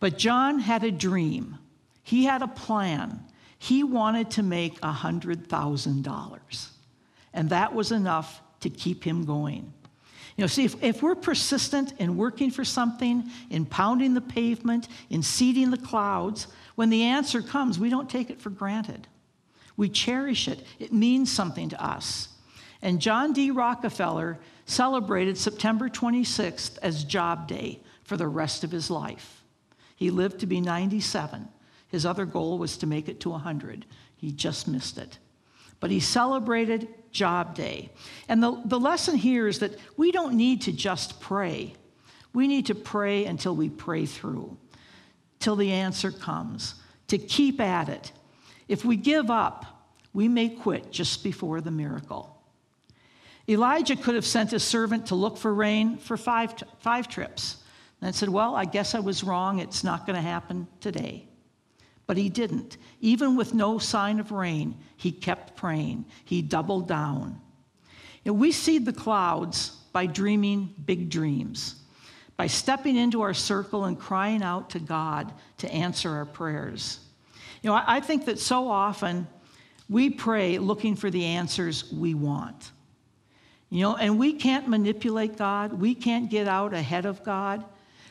But 0.00 0.16
John 0.16 0.60
had 0.60 0.82
a 0.82 0.90
dream, 0.90 1.58
he 2.02 2.24
had 2.24 2.40
a 2.42 2.48
plan. 2.48 3.20
He 3.58 3.84
wanted 3.84 4.32
to 4.32 4.42
make 4.42 4.80
$100,000, 4.80 6.68
and 7.32 7.50
that 7.50 7.74
was 7.74 7.92
enough 7.92 8.40
to 8.58 8.70
keep 8.70 9.04
him 9.04 9.24
going. 9.24 9.72
You 10.36 10.42
know, 10.42 10.46
see, 10.48 10.64
if, 10.64 10.82
if 10.82 11.00
we're 11.00 11.14
persistent 11.14 11.92
in 12.00 12.16
working 12.16 12.50
for 12.50 12.64
something, 12.64 13.30
in 13.50 13.64
pounding 13.64 14.14
the 14.14 14.20
pavement, 14.20 14.88
in 15.10 15.22
seeding 15.22 15.70
the 15.70 15.76
clouds, 15.76 16.48
when 16.74 16.90
the 16.90 17.04
answer 17.04 17.40
comes, 17.40 17.78
we 17.78 17.88
don't 17.88 18.10
take 18.10 18.30
it 18.30 18.40
for 18.40 18.50
granted. 18.50 19.06
We 19.76 19.90
cherish 19.90 20.48
it, 20.48 20.64
it 20.80 20.92
means 20.92 21.30
something 21.30 21.68
to 21.68 21.80
us. 21.80 22.28
And 22.80 23.00
John 23.00 23.32
D. 23.32 23.52
Rockefeller 23.52 24.40
celebrated 24.72 25.36
September 25.36 25.88
26th 25.88 26.78
as 26.82 27.04
Job 27.04 27.46
Day 27.46 27.80
for 28.04 28.16
the 28.16 28.26
rest 28.26 28.64
of 28.64 28.70
his 28.70 28.90
life. 28.90 29.42
He 29.96 30.10
lived 30.10 30.40
to 30.40 30.46
be 30.46 30.60
97. 30.60 31.48
His 31.88 32.06
other 32.06 32.24
goal 32.24 32.58
was 32.58 32.78
to 32.78 32.86
make 32.86 33.08
it 33.08 33.20
to 33.20 33.30
100. 33.30 33.86
He 34.16 34.32
just 34.32 34.66
missed 34.66 34.98
it. 34.98 35.18
But 35.78 35.90
he 35.90 36.00
celebrated 36.00 36.88
job 37.10 37.54
day. 37.54 37.90
And 38.28 38.42
the, 38.42 38.60
the 38.64 38.80
lesson 38.80 39.16
here 39.16 39.46
is 39.46 39.58
that 39.58 39.76
we 39.96 40.10
don't 40.10 40.34
need 40.34 40.62
to 40.62 40.72
just 40.72 41.20
pray. 41.20 41.74
We 42.32 42.48
need 42.48 42.66
to 42.66 42.74
pray 42.74 43.26
until 43.26 43.54
we 43.54 43.68
pray 43.68 44.06
through, 44.06 44.56
till 45.38 45.56
the 45.56 45.72
answer 45.72 46.10
comes, 46.10 46.76
to 47.08 47.18
keep 47.18 47.60
at 47.60 47.88
it. 47.88 48.12
If 48.68 48.84
we 48.84 48.96
give 48.96 49.30
up, 49.30 49.66
we 50.14 50.28
may 50.28 50.48
quit 50.48 50.90
just 50.90 51.22
before 51.22 51.60
the 51.60 51.70
miracle. 51.70 52.41
Elijah 53.52 53.96
could 53.96 54.14
have 54.14 54.26
sent 54.26 54.50
his 54.50 54.62
servant 54.62 55.06
to 55.06 55.14
look 55.14 55.36
for 55.36 55.52
rain 55.52 55.98
for 55.98 56.16
five, 56.16 56.54
five 56.80 57.08
trips. 57.08 57.56
And 58.02 58.14
said, 58.14 58.28
Well, 58.28 58.56
I 58.56 58.64
guess 58.64 58.94
I 58.96 59.00
was 59.00 59.22
wrong. 59.22 59.60
It's 59.60 59.84
not 59.84 60.06
going 60.06 60.16
to 60.16 60.22
happen 60.22 60.66
today. 60.80 61.28
But 62.06 62.16
he 62.16 62.28
didn't. 62.28 62.76
Even 63.00 63.36
with 63.36 63.54
no 63.54 63.78
sign 63.78 64.18
of 64.18 64.32
rain, 64.32 64.76
he 64.96 65.12
kept 65.12 65.56
praying. 65.56 66.04
He 66.24 66.42
doubled 66.42 66.88
down. 66.88 67.40
And 68.24 68.38
we 68.38 68.50
seed 68.50 68.84
the 68.84 68.92
clouds 68.92 69.70
by 69.92 70.06
dreaming 70.06 70.74
big 70.84 71.10
dreams, 71.10 71.76
by 72.36 72.48
stepping 72.48 72.96
into 72.96 73.22
our 73.22 73.34
circle 73.34 73.84
and 73.84 73.98
crying 73.98 74.42
out 74.42 74.70
to 74.70 74.80
God 74.80 75.32
to 75.58 75.72
answer 75.72 76.10
our 76.10 76.26
prayers. 76.26 76.98
You 77.62 77.70
know, 77.70 77.80
I 77.86 78.00
think 78.00 78.24
that 78.24 78.40
so 78.40 78.68
often 78.68 79.28
we 79.88 80.10
pray 80.10 80.58
looking 80.58 80.96
for 80.96 81.10
the 81.10 81.24
answers 81.24 81.90
we 81.92 82.14
want. 82.14 82.72
You 83.72 83.80
know, 83.80 83.96
and 83.96 84.18
we 84.18 84.34
can't 84.34 84.68
manipulate 84.68 85.38
God. 85.38 85.72
We 85.72 85.94
can't 85.94 86.28
get 86.28 86.46
out 86.46 86.74
ahead 86.74 87.06
of 87.06 87.24
God. 87.24 87.64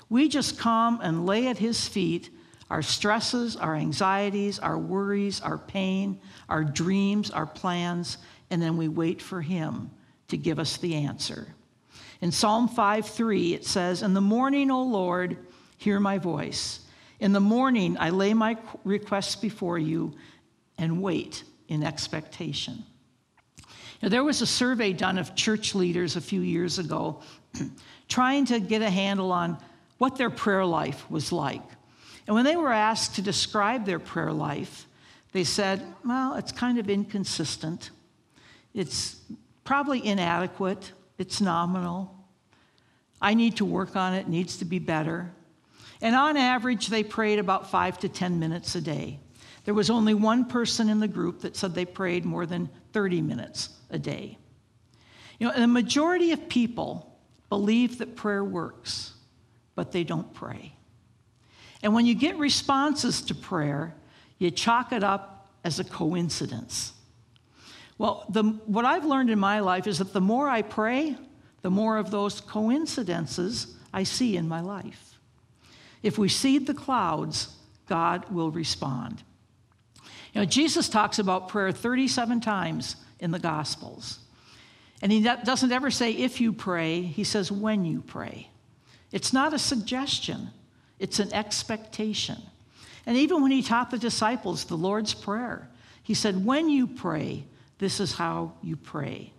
We 0.09 0.27
just 0.27 0.57
come 0.57 0.99
and 1.03 1.27
lay 1.27 1.49
at 1.49 1.59
His 1.59 1.87
feet 1.87 2.31
our 2.71 2.81
stresses, 2.81 3.55
our 3.55 3.75
anxieties, 3.75 4.57
our 4.57 4.79
worries, 4.79 5.39
our 5.39 5.59
pain, 5.59 6.19
our 6.49 6.63
dreams, 6.63 7.29
our 7.29 7.45
plans, 7.45 8.17
and 8.49 8.59
then 8.59 8.75
we 8.75 8.87
wait 8.87 9.21
for 9.21 9.39
Him 9.39 9.91
to 10.29 10.37
give 10.37 10.57
us 10.57 10.77
the 10.77 10.95
answer. 10.95 11.53
In 12.21 12.31
Psalm 12.31 12.67
5 12.67 13.05
3, 13.05 13.53
it 13.53 13.63
says, 13.63 14.01
In 14.01 14.15
the 14.15 14.19
morning, 14.19 14.71
O 14.71 14.81
Lord, 14.81 15.37
hear 15.77 15.99
my 15.99 16.17
voice. 16.17 16.79
In 17.19 17.33
the 17.33 17.39
morning, 17.39 17.97
I 17.99 18.09
lay 18.09 18.33
my 18.33 18.57
requests 18.83 19.35
before 19.35 19.77
you 19.77 20.15
and 20.79 21.03
wait 21.03 21.43
in 21.67 21.83
expectation. 21.83 22.83
Now, 24.01 24.09
there 24.09 24.23
was 24.23 24.41
a 24.41 24.47
survey 24.47 24.93
done 24.93 25.17
of 25.17 25.35
church 25.35 25.75
leaders 25.75 26.15
a 26.15 26.21
few 26.21 26.41
years 26.41 26.79
ago 26.79 27.21
trying 28.07 28.45
to 28.45 28.59
get 28.59 28.81
a 28.81 28.89
handle 28.89 29.31
on 29.31 29.57
what 29.97 30.15
their 30.15 30.29
prayer 30.29 30.65
life 30.65 31.09
was 31.09 31.31
like. 31.31 31.61
And 32.25 32.35
when 32.35 32.45
they 32.45 32.55
were 32.55 32.71
asked 32.71 33.15
to 33.15 33.21
describe 33.21 33.85
their 33.85 33.99
prayer 33.99 34.31
life, 34.31 34.87
they 35.31 35.43
said, 35.43 35.85
well, 36.03 36.35
it's 36.35 36.51
kind 36.51 36.79
of 36.79 36.89
inconsistent. 36.89 37.91
It's 38.73 39.17
probably 39.63 40.05
inadequate. 40.05 40.91
It's 41.17 41.39
nominal. 41.39 42.15
I 43.21 43.35
need 43.35 43.57
to 43.57 43.65
work 43.65 43.95
on 43.95 44.13
it, 44.13 44.27
needs 44.27 44.57
to 44.57 44.65
be 44.65 44.79
better. 44.79 45.31
And 46.01 46.15
on 46.15 46.35
average, 46.35 46.87
they 46.87 47.03
prayed 47.03 47.37
about 47.37 47.69
five 47.69 47.99
to 47.99 48.09
10 48.09 48.39
minutes 48.39 48.73
a 48.75 48.81
day. 48.81 49.19
There 49.63 49.73
was 49.73 49.89
only 49.89 50.13
one 50.13 50.45
person 50.45 50.89
in 50.89 50.99
the 50.99 51.07
group 51.07 51.41
that 51.41 51.55
said 51.55 51.75
they 51.75 51.85
prayed 51.85 52.25
more 52.25 52.45
than 52.45 52.69
30 52.93 53.21
minutes 53.21 53.69
a 53.89 53.99
day. 53.99 54.37
You 55.39 55.47
know, 55.47 55.59
the 55.59 55.67
majority 55.67 56.31
of 56.31 56.49
people 56.49 57.19
believe 57.49 57.97
that 57.99 58.15
prayer 58.15 58.43
works, 58.43 59.13
but 59.75 59.91
they 59.91 60.03
don't 60.03 60.33
pray. 60.33 60.73
And 61.83 61.93
when 61.93 62.05
you 62.05 62.15
get 62.15 62.37
responses 62.37 63.21
to 63.23 63.35
prayer, 63.35 63.95
you 64.37 64.51
chalk 64.51 64.91
it 64.91 65.03
up 65.03 65.49
as 65.63 65.79
a 65.79 65.83
coincidence. 65.83 66.93
Well, 67.97 68.25
the, 68.29 68.43
what 68.65 68.85
I've 68.85 69.05
learned 69.05 69.29
in 69.29 69.39
my 69.39 69.59
life 69.59 69.85
is 69.85 69.99
that 69.99 70.13
the 70.13 70.21
more 70.21 70.49
I 70.49 70.63
pray, 70.63 71.15
the 71.61 71.69
more 71.69 71.97
of 71.97 72.09
those 72.09 72.41
coincidences 72.41 73.75
I 73.93 74.03
see 74.03 74.37
in 74.37 74.47
my 74.47 74.61
life. 74.61 75.19
If 76.01 76.17
we 76.17 76.29
seed 76.29 76.65
the 76.65 76.73
clouds, 76.73 77.55
God 77.87 78.29
will 78.31 78.49
respond. 78.49 79.23
You 80.33 80.41
know, 80.41 80.45
Jesus 80.45 80.87
talks 80.87 81.19
about 81.19 81.49
prayer 81.49 81.71
37 81.71 82.41
times 82.41 82.95
in 83.19 83.31
the 83.31 83.39
Gospels. 83.39 84.19
And 85.01 85.11
he 85.11 85.21
doesn't 85.21 85.71
ever 85.71 85.91
say 85.91 86.11
if 86.11 86.39
you 86.39 86.53
pray, 86.53 87.01
he 87.01 87.23
says 87.23 87.51
when 87.51 87.85
you 87.85 88.01
pray. 88.01 88.49
It's 89.11 89.33
not 89.33 89.53
a 89.53 89.59
suggestion, 89.59 90.49
it's 90.99 91.19
an 91.19 91.33
expectation. 91.33 92.37
And 93.05 93.17
even 93.17 93.41
when 93.41 93.51
he 93.51 93.63
taught 93.63 93.89
the 93.89 93.97
disciples 93.97 94.65
the 94.65 94.75
Lord's 94.75 95.13
Prayer, 95.13 95.67
he 96.03 96.13
said, 96.13 96.45
When 96.45 96.69
you 96.69 96.87
pray, 96.87 97.43
this 97.79 97.99
is 97.99 98.13
how 98.13 98.53
you 98.61 98.75
pray. 98.75 99.33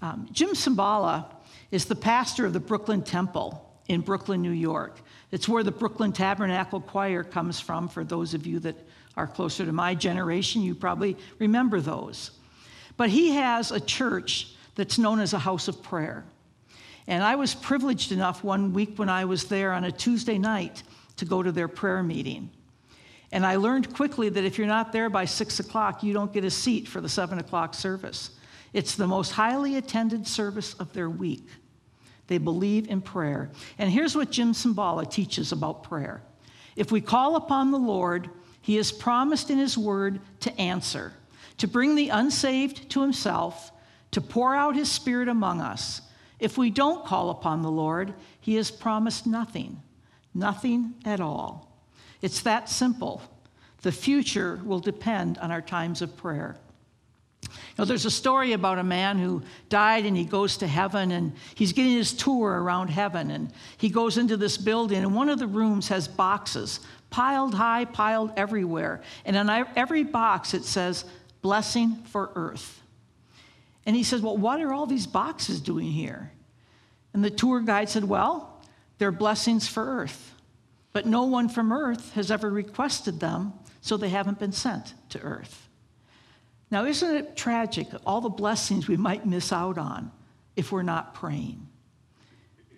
Um, 0.00 0.28
Jim 0.32 0.50
Cymbala 0.50 1.26
is 1.70 1.86
the 1.86 1.96
pastor 1.96 2.46
of 2.46 2.52
the 2.52 2.60
Brooklyn 2.60 3.02
Temple 3.02 3.60
in 3.88 4.00
Brooklyn, 4.00 4.40
New 4.40 4.50
York. 4.50 5.00
It's 5.32 5.48
where 5.48 5.64
the 5.64 5.72
Brooklyn 5.72 6.12
Tabernacle 6.12 6.80
Choir 6.80 7.24
comes 7.24 7.58
from. 7.58 7.88
For 7.88 8.04
those 8.04 8.34
of 8.34 8.46
you 8.46 8.60
that 8.60 8.76
are 9.16 9.26
closer 9.26 9.64
to 9.64 9.72
my 9.72 9.94
generation, 9.94 10.62
you 10.62 10.74
probably 10.74 11.16
remember 11.38 11.80
those. 11.80 12.32
But 12.96 13.10
he 13.10 13.30
has 13.32 13.70
a 13.70 13.80
church 13.80 14.48
that's 14.74 14.98
known 14.98 15.20
as 15.20 15.32
a 15.32 15.38
house 15.38 15.68
of 15.68 15.82
prayer. 15.82 16.24
And 17.06 17.22
I 17.22 17.36
was 17.36 17.54
privileged 17.54 18.12
enough 18.12 18.42
one 18.42 18.72
week 18.72 18.98
when 18.98 19.08
I 19.08 19.24
was 19.24 19.44
there 19.44 19.72
on 19.72 19.84
a 19.84 19.92
Tuesday 19.92 20.38
night 20.38 20.82
to 21.16 21.24
go 21.24 21.42
to 21.42 21.52
their 21.52 21.68
prayer 21.68 22.02
meeting. 22.02 22.50
And 23.30 23.44
I 23.44 23.56
learned 23.56 23.94
quickly 23.94 24.28
that 24.28 24.44
if 24.44 24.58
you're 24.58 24.66
not 24.66 24.92
there 24.92 25.10
by 25.10 25.24
six 25.24 25.60
o'clock, 25.60 26.02
you 26.02 26.12
don't 26.12 26.32
get 26.32 26.44
a 26.44 26.50
seat 26.50 26.88
for 26.88 27.00
the 27.00 27.08
seven 27.08 27.38
o'clock 27.38 27.74
service. 27.74 28.30
It's 28.72 28.94
the 28.94 29.06
most 29.06 29.32
highly 29.32 29.76
attended 29.76 30.26
service 30.26 30.74
of 30.74 30.92
their 30.92 31.10
week. 31.10 31.46
They 32.26 32.38
believe 32.38 32.88
in 32.88 33.00
prayer. 33.00 33.50
And 33.78 33.90
here's 33.90 34.16
what 34.16 34.30
Jim 34.30 34.52
Cymbala 34.52 35.10
teaches 35.10 35.52
about 35.52 35.82
prayer 35.82 36.22
if 36.76 36.90
we 36.90 37.00
call 37.00 37.36
upon 37.36 37.70
the 37.70 37.78
Lord, 37.78 38.30
he 38.64 38.76
has 38.76 38.90
promised 38.90 39.50
in 39.50 39.58
his 39.58 39.76
word 39.76 40.20
to 40.40 40.58
answer, 40.58 41.12
to 41.58 41.68
bring 41.68 41.96
the 41.96 42.08
unsaved 42.08 42.88
to 42.88 43.02
himself, 43.02 43.70
to 44.10 44.22
pour 44.22 44.56
out 44.56 44.74
his 44.74 44.90
spirit 44.90 45.28
among 45.28 45.60
us. 45.60 46.00
If 46.40 46.56
we 46.56 46.70
don't 46.70 47.04
call 47.04 47.28
upon 47.28 47.60
the 47.60 47.70
Lord, 47.70 48.14
he 48.40 48.54
has 48.54 48.70
promised 48.70 49.26
nothing, 49.26 49.82
nothing 50.32 50.94
at 51.04 51.20
all. 51.20 51.76
It's 52.22 52.40
that 52.40 52.70
simple. 52.70 53.20
The 53.82 53.92
future 53.92 54.58
will 54.64 54.80
depend 54.80 55.36
on 55.36 55.50
our 55.50 55.60
times 55.60 56.00
of 56.00 56.16
prayer. 56.16 56.56
Now, 57.78 57.84
there's 57.84 58.06
a 58.06 58.10
story 58.10 58.54
about 58.54 58.78
a 58.78 58.82
man 58.82 59.18
who 59.18 59.42
died 59.68 60.06
and 60.06 60.16
he 60.16 60.24
goes 60.24 60.56
to 60.56 60.66
heaven 60.66 61.10
and 61.10 61.34
he's 61.54 61.74
getting 61.74 61.92
his 61.92 62.14
tour 62.14 62.62
around 62.62 62.88
heaven 62.88 63.30
and 63.30 63.52
he 63.76 63.90
goes 63.90 64.16
into 64.16 64.38
this 64.38 64.56
building 64.56 65.02
and 65.02 65.14
one 65.14 65.28
of 65.28 65.38
the 65.38 65.46
rooms 65.46 65.88
has 65.88 66.08
boxes 66.08 66.80
piled 67.14 67.54
high, 67.54 67.84
piled 67.84 68.32
everywhere. 68.36 69.00
And 69.24 69.36
on 69.36 69.48
every 69.76 70.02
box 70.02 70.52
it 70.52 70.64
says, 70.64 71.04
blessing 71.42 71.94
for 72.06 72.32
earth. 72.34 72.82
And 73.86 73.94
he 73.94 74.02
says, 74.02 74.20
Well, 74.20 74.36
what 74.36 74.60
are 74.60 74.72
all 74.72 74.86
these 74.86 75.06
boxes 75.06 75.60
doing 75.60 75.92
here? 75.92 76.32
And 77.12 77.24
the 77.24 77.30
tour 77.30 77.60
guide 77.60 77.88
said, 77.88 78.02
Well, 78.02 78.60
they're 78.98 79.12
blessings 79.12 79.68
for 79.68 80.00
earth. 80.00 80.34
But 80.92 81.06
no 81.06 81.22
one 81.22 81.48
from 81.48 81.72
earth 81.72 82.14
has 82.14 82.32
ever 82.32 82.50
requested 82.50 83.20
them, 83.20 83.52
so 83.80 83.96
they 83.96 84.08
haven't 84.08 84.40
been 84.40 84.50
sent 84.50 84.94
to 85.10 85.20
earth. 85.20 85.68
Now, 86.68 86.84
isn't 86.84 87.14
it 87.14 87.36
tragic, 87.36 87.86
all 88.04 88.22
the 88.22 88.28
blessings 88.28 88.88
we 88.88 88.96
might 88.96 89.24
miss 89.24 89.52
out 89.52 89.78
on 89.78 90.10
if 90.56 90.72
we're 90.72 90.82
not 90.82 91.14
praying? 91.14 91.68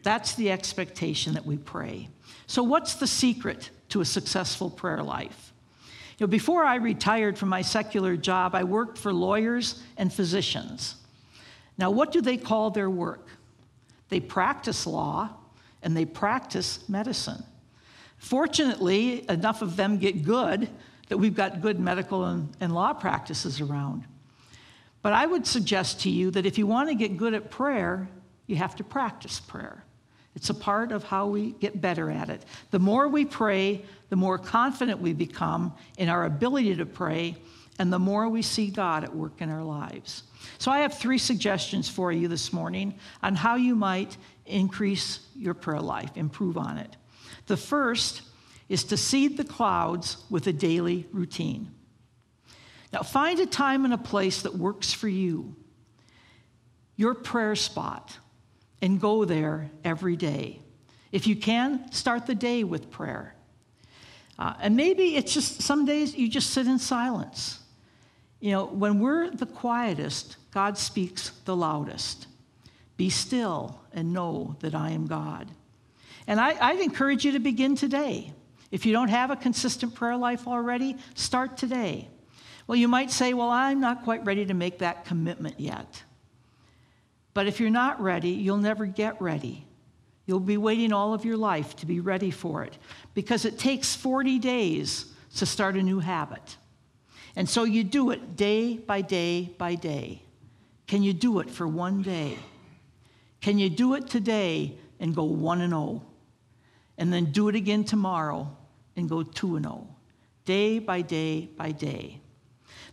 That's 0.02 0.34
the 0.34 0.50
expectation 0.50 1.32
that 1.34 1.46
we 1.46 1.56
pray. 1.56 2.10
So, 2.46 2.62
what's 2.62 2.96
the 2.96 3.06
secret 3.06 3.70
to 3.90 4.00
a 4.00 4.04
successful 4.04 4.70
prayer 4.70 5.02
life? 5.02 5.52
You 6.18 6.26
know, 6.26 6.30
before 6.30 6.64
I 6.64 6.76
retired 6.76 7.38
from 7.38 7.50
my 7.50 7.62
secular 7.62 8.16
job, 8.16 8.54
I 8.54 8.64
worked 8.64 8.96
for 8.96 9.12
lawyers 9.12 9.82
and 9.96 10.12
physicians. 10.12 10.96
Now, 11.76 11.90
what 11.90 12.10
do 12.10 12.20
they 12.20 12.38
call 12.38 12.70
their 12.70 12.88
work? 12.88 13.28
They 14.08 14.20
practice 14.20 14.86
law 14.86 15.30
and 15.82 15.96
they 15.96 16.06
practice 16.06 16.88
medicine. 16.88 17.44
Fortunately, 18.18 19.28
enough 19.28 19.60
of 19.60 19.76
them 19.76 19.98
get 19.98 20.24
good 20.24 20.70
that 21.08 21.18
we've 21.18 21.34
got 21.34 21.60
good 21.60 21.78
medical 21.78 22.24
and, 22.24 22.48
and 22.60 22.74
law 22.74 22.92
practices 22.92 23.60
around. 23.60 24.04
But 25.02 25.12
I 25.12 25.26
would 25.26 25.46
suggest 25.46 26.00
to 26.00 26.10
you 26.10 26.30
that 26.32 26.46
if 26.46 26.58
you 26.58 26.66
want 26.66 26.88
to 26.88 26.94
get 26.94 27.16
good 27.16 27.34
at 27.34 27.50
prayer, 27.50 28.08
you 28.46 28.56
have 28.56 28.74
to 28.76 28.84
practice 28.84 29.38
prayer. 29.38 29.84
It's 30.36 30.50
a 30.50 30.54
part 30.54 30.92
of 30.92 31.02
how 31.02 31.26
we 31.28 31.52
get 31.52 31.80
better 31.80 32.10
at 32.10 32.28
it. 32.28 32.44
The 32.70 32.78
more 32.78 33.08
we 33.08 33.24
pray, 33.24 33.82
the 34.10 34.16
more 34.16 34.38
confident 34.38 35.00
we 35.00 35.14
become 35.14 35.74
in 35.96 36.10
our 36.10 36.26
ability 36.26 36.76
to 36.76 36.84
pray, 36.86 37.36
and 37.78 37.90
the 37.90 37.98
more 37.98 38.28
we 38.28 38.42
see 38.42 38.70
God 38.70 39.02
at 39.02 39.16
work 39.16 39.40
in 39.40 39.50
our 39.50 39.64
lives. 39.64 40.22
So, 40.58 40.70
I 40.70 40.80
have 40.80 40.94
three 40.94 41.18
suggestions 41.18 41.88
for 41.88 42.12
you 42.12 42.28
this 42.28 42.52
morning 42.52 42.94
on 43.22 43.34
how 43.34 43.56
you 43.56 43.74
might 43.74 44.16
increase 44.44 45.20
your 45.34 45.54
prayer 45.54 45.80
life, 45.80 46.10
improve 46.16 46.58
on 46.58 46.76
it. 46.78 46.96
The 47.46 47.56
first 47.56 48.22
is 48.68 48.84
to 48.84 48.96
seed 48.96 49.38
the 49.38 49.44
clouds 49.44 50.18
with 50.30 50.46
a 50.46 50.52
daily 50.52 51.06
routine. 51.12 51.70
Now, 52.92 53.02
find 53.02 53.40
a 53.40 53.46
time 53.46 53.84
and 53.84 53.94
a 53.94 53.98
place 53.98 54.42
that 54.42 54.54
works 54.54 54.92
for 54.92 55.08
you, 55.08 55.56
your 56.94 57.14
prayer 57.14 57.56
spot, 57.56 58.18
and 58.82 59.00
go 59.00 59.24
there 59.24 59.70
every 59.84 60.16
day. 60.16 60.60
If 61.12 61.26
you 61.26 61.36
can, 61.36 61.90
start 61.92 62.26
the 62.26 62.34
day 62.34 62.64
with 62.64 62.90
prayer. 62.90 63.34
Uh, 64.38 64.54
and 64.60 64.76
maybe 64.76 65.16
it's 65.16 65.32
just 65.32 65.62
some 65.62 65.86
days 65.86 66.14
you 66.14 66.28
just 66.28 66.50
sit 66.50 66.66
in 66.66 66.78
silence. 66.78 67.60
You 68.40 68.52
know, 68.52 68.66
when 68.66 69.00
we're 69.00 69.30
the 69.30 69.46
quietest, 69.46 70.36
God 70.50 70.76
speaks 70.76 71.30
the 71.46 71.56
loudest. 71.56 72.26
Be 72.96 73.08
still 73.10 73.80
and 73.92 74.12
know 74.12 74.56
that 74.60 74.74
I 74.74 74.90
am 74.90 75.06
God. 75.06 75.50
And 76.26 76.40
I, 76.40 76.72
would 76.72 76.82
encourage 76.82 77.24
you 77.24 77.32
to 77.32 77.38
begin 77.38 77.76
today. 77.76 78.32
If 78.70 78.84
you 78.84 78.92
don't 78.92 79.08
have 79.08 79.30
a 79.30 79.36
consistent 79.36 79.94
prayer 79.94 80.16
life 80.16 80.46
already, 80.46 80.96
start 81.14 81.56
today. 81.56 82.08
Well, 82.66 82.76
you 82.76 82.88
might 82.88 83.10
say, 83.10 83.32
Well, 83.32 83.50
I'm 83.50 83.80
not 83.80 84.02
quite 84.02 84.24
ready 84.24 84.44
to 84.46 84.54
make 84.54 84.78
that 84.80 85.04
commitment 85.04 85.60
yet. 85.60 86.02
But 87.36 87.46
if 87.46 87.60
you're 87.60 87.68
not 87.68 88.00
ready, 88.00 88.30
you'll 88.30 88.56
never 88.56 88.86
get 88.86 89.20
ready. 89.20 89.66
You'll 90.24 90.40
be 90.40 90.56
waiting 90.56 90.90
all 90.90 91.12
of 91.12 91.26
your 91.26 91.36
life 91.36 91.76
to 91.76 91.84
be 91.84 92.00
ready 92.00 92.30
for 92.30 92.64
it 92.64 92.78
because 93.12 93.44
it 93.44 93.58
takes 93.58 93.94
40 93.94 94.38
days 94.38 95.12
to 95.34 95.44
start 95.44 95.76
a 95.76 95.82
new 95.82 95.98
habit. 95.98 96.56
And 97.36 97.46
so 97.46 97.64
you 97.64 97.84
do 97.84 98.10
it 98.10 98.36
day 98.36 98.78
by 98.78 99.02
day 99.02 99.50
by 99.58 99.74
day. 99.74 100.22
Can 100.86 101.02
you 101.02 101.12
do 101.12 101.40
it 101.40 101.50
for 101.50 101.68
one 101.68 102.00
day? 102.00 102.38
Can 103.42 103.58
you 103.58 103.68
do 103.68 103.92
it 103.96 104.08
today 104.08 104.78
and 104.98 105.14
go 105.14 105.24
1 105.24 105.60
and 105.60 105.72
0? 105.72 106.02
and 106.96 107.12
then 107.12 107.26
do 107.26 107.50
it 107.50 107.54
again 107.54 107.84
tomorrow 107.84 108.50
and 108.96 109.10
go 109.10 109.22
2 109.22 109.56
and 109.56 109.66
0, 109.66 109.86
day 110.46 110.78
by 110.78 111.02
day 111.02 111.50
by 111.54 111.70
day. 111.70 112.18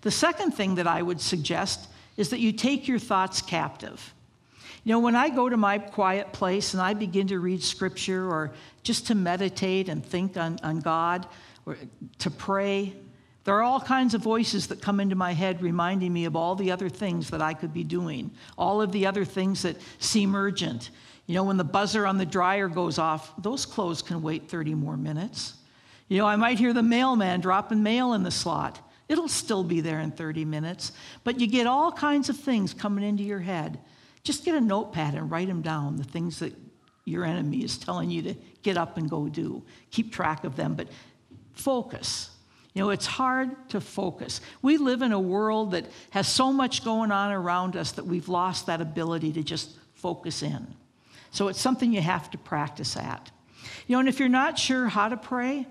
The 0.02 0.12
second 0.12 0.52
thing 0.52 0.76
that 0.76 0.86
I 0.86 1.02
would 1.02 1.22
suggest 1.22 1.88
is 2.18 2.28
that 2.32 2.42
you 2.42 2.52
take 2.52 2.90
your 2.90 3.00
thoughts 3.00 3.42
captive. 3.42 4.14
You 4.84 4.92
know, 4.92 5.00
when 5.00 5.16
I 5.16 5.30
go 5.30 5.48
to 5.48 5.56
my 5.56 5.78
quiet 5.78 6.34
place 6.34 6.74
and 6.74 6.82
I 6.82 6.94
begin 6.94 7.28
to 7.28 7.40
read 7.40 7.64
scripture 7.64 8.30
or 8.30 8.52
just 8.84 9.08
to 9.08 9.16
meditate 9.16 9.88
and 9.88 10.06
think 10.06 10.36
on, 10.36 10.60
on 10.62 10.80
God 10.82 11.26
or 11.66 11.78
to 12.20 12.30
pray, 12.30 12.94
there 13.46 13.56
are 13.56 13.64
all 13.64 13.80
kinds 13.80 14.14
of 14.14 14.22
voices 14.22 14.68
that 14.68 14.82
come 14.82 15.00
into 15.00 15.16
my 15.16 15.34
head 15.34 15.62
reminding 15.62 16.12
me 16.12 16.26
of 16.26 16.36
all 16.36 16.56
the 16.56 16.72
other 16.72 16.90
things 16.90 17.30
that 17.30 17.42
I 17.42 17.54
could 17.54 17.74
be 17.74 17.84
doing, 17.84 18.32
all 18.58 18.82
of 18.82 18.92
the 18.92 19.06
other 19.06 19.24
things 19.24 19.62
that 19.62 19.78
seem 20.00 20.36
urgent. 20.36 20.90
You 21.28 21.36
know, 21.36 21.44
when 21.46 21.58
the 21.58 21.64
buzzer 21.64 22.06
on 22.06 22.18
the 22.18 22.26
dryer 22.26 22.68
goes 22.68 22.98
off, 22.98 23.34
those 23.42 23.66
clothes 23.66 24.02
can 24.02 24.22
wait 24.22 24.50
30 24.50 24.76
more 24.76 24.98
minutes. 24.98 25.56
You 26.10 26.18
know, 26.18 26.26
I 26.26 26.36
might 26.36 26.60
hear 26.60 26.74
the 26.74 26.84
mailman 26.84 27.40
dropping 27.40 27.84
mail 27.84 28.14
in 28.14 28.24
the 28.24 28.32
slot. 28.32 28.80
It'll 29.08 29.30
still 29.30 29.64
be 29.64 29.80
there 29.80 30.00
in 30.00 30.12
30 30.12 30.44
minutes. 30.44 30.92
But 31.24 31.40
you 31.40 31.48
get 31.48 31.68
all 31.68 31.92
kinds 31.92 32.30
of 32.30 32.38
things 32.38 32.74
coming 32.74 33.04
into 33.04 33.24
your 33.24 33.40
head. 33.40 33.80
Just 34.24 34.46
get 34.46 34.56
a 34.56 34.62
notepad 34.62 35.16
and 35.16 35.30
write 35.30 35.48
them 35.48 35.62
down, 35.62 35.98
the 35.98 36.04
things 36.04 36.40
that 36.40 36.54
your 37.06 37.26
enemy 37.26 37.64
is 37.64 37.78
telling 37.78 38.10
you 38.10 38.22
to 38.22 38.36
get 38.62 38.78
up 38.78 38.98
and 38.98 39.10
go 39.10 39.28
do. 39.28 39.64
Keep 39.92 40.14
track 40.14 40.46
of 40.46 40.56
them, 40.56 40.76
but 40.76 40.88
focus. 41.54 42.30
You 42.74 42.82
know, 42.82 42.90
it's 42.90 43.06
hard 43.06 43.70
to 43.70 43.82
focus. 43.82 44.42
We 44.62 44.78
live 44.78 45.02
in 45.02 45.12
a 45.12 45.20
world 45.20 45.72
that 45.72 45.86
has 46.12 46.28
so 46.28 46.52
much 46.52 46.84
going 46.84 47.12
on 47.12 47.32
around 47.32 47.76
us 47.76 47.92
that 47.94 48.06
we've 48.06 48.30
lost 48.30 48.66
that 48.68 48.82
ability 48.82 49.34
to 49.34 49.44
just 49.44 49.78
focus 49.94 50.42
in. 50.42 50.68
So 51.32 51.50
it's 51.50 51.62
something 51.62 51.92
you 51.92 52.02
have 52.02 52.32
to 52.32 52.38
practice 52.38 52.96
at. 52.98 53.32
You 53.88 53.96
know, 53.96 54.00
and 54.00 54.10
if 54.10 54.20
you're 54.20 54.30
not 54.30 54.58
sure 54.58 54.88
how 54.88 55.10
to 55.10 55.18
pray, 55.18 55.68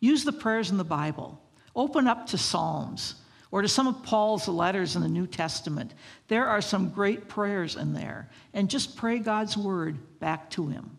use 0.00 0.24
the 0.24 0.32
prayers 0.32 0.70
in 0.70 0.76
the 0.76 0.84
Bible. 0.84 1.40
Open 1.74 2.06
up 2.06 2.26
to 2.28 2.38
Psalms 2.38 3.14
or 3.56 3.62
to 3.62 3.68
some 3.68 3.86
of 3.86 4.02
Paul's 4.02 4.48
letters 4.48 4.96
in 4.96 5.02
the 5.02 5.08
New 5.08 5.26
Testament. 5.26 5.94
There 6.28 6.46
are 6.46 6.60
some 6.60 6.90
great 6.90 7.26
prayers 7.26 7.74
in 7.74 7.94
there. 7.94 8.28
And 8.52 8.68
just 8.68 8.98
pray 8.98 9.18
God's 9.18 9.56
word 9.56 9.96
back 10.20 10.50
to 10.50 10.66
him. 10.66 10.98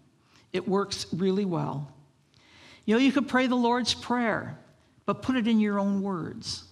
It 0.54 0.68
works 0.68 1.06
really 1.14 1.46
well. 1.46 1.94
You 2.86 2.96
know, 2.96 3.00
you 3.00 3.12
could 3.12 3.28
pray 3.28 3.46
the 3.46 3.54
Lord's 3.54 3.94
Prayer, 3.94 4.58
but 5.06 5.22
put 5.22 5.36
it 5.36 5.48
in 5.48 5.60
your 5.60 5.78
own 5.78 6.02
words. 6.02 6.64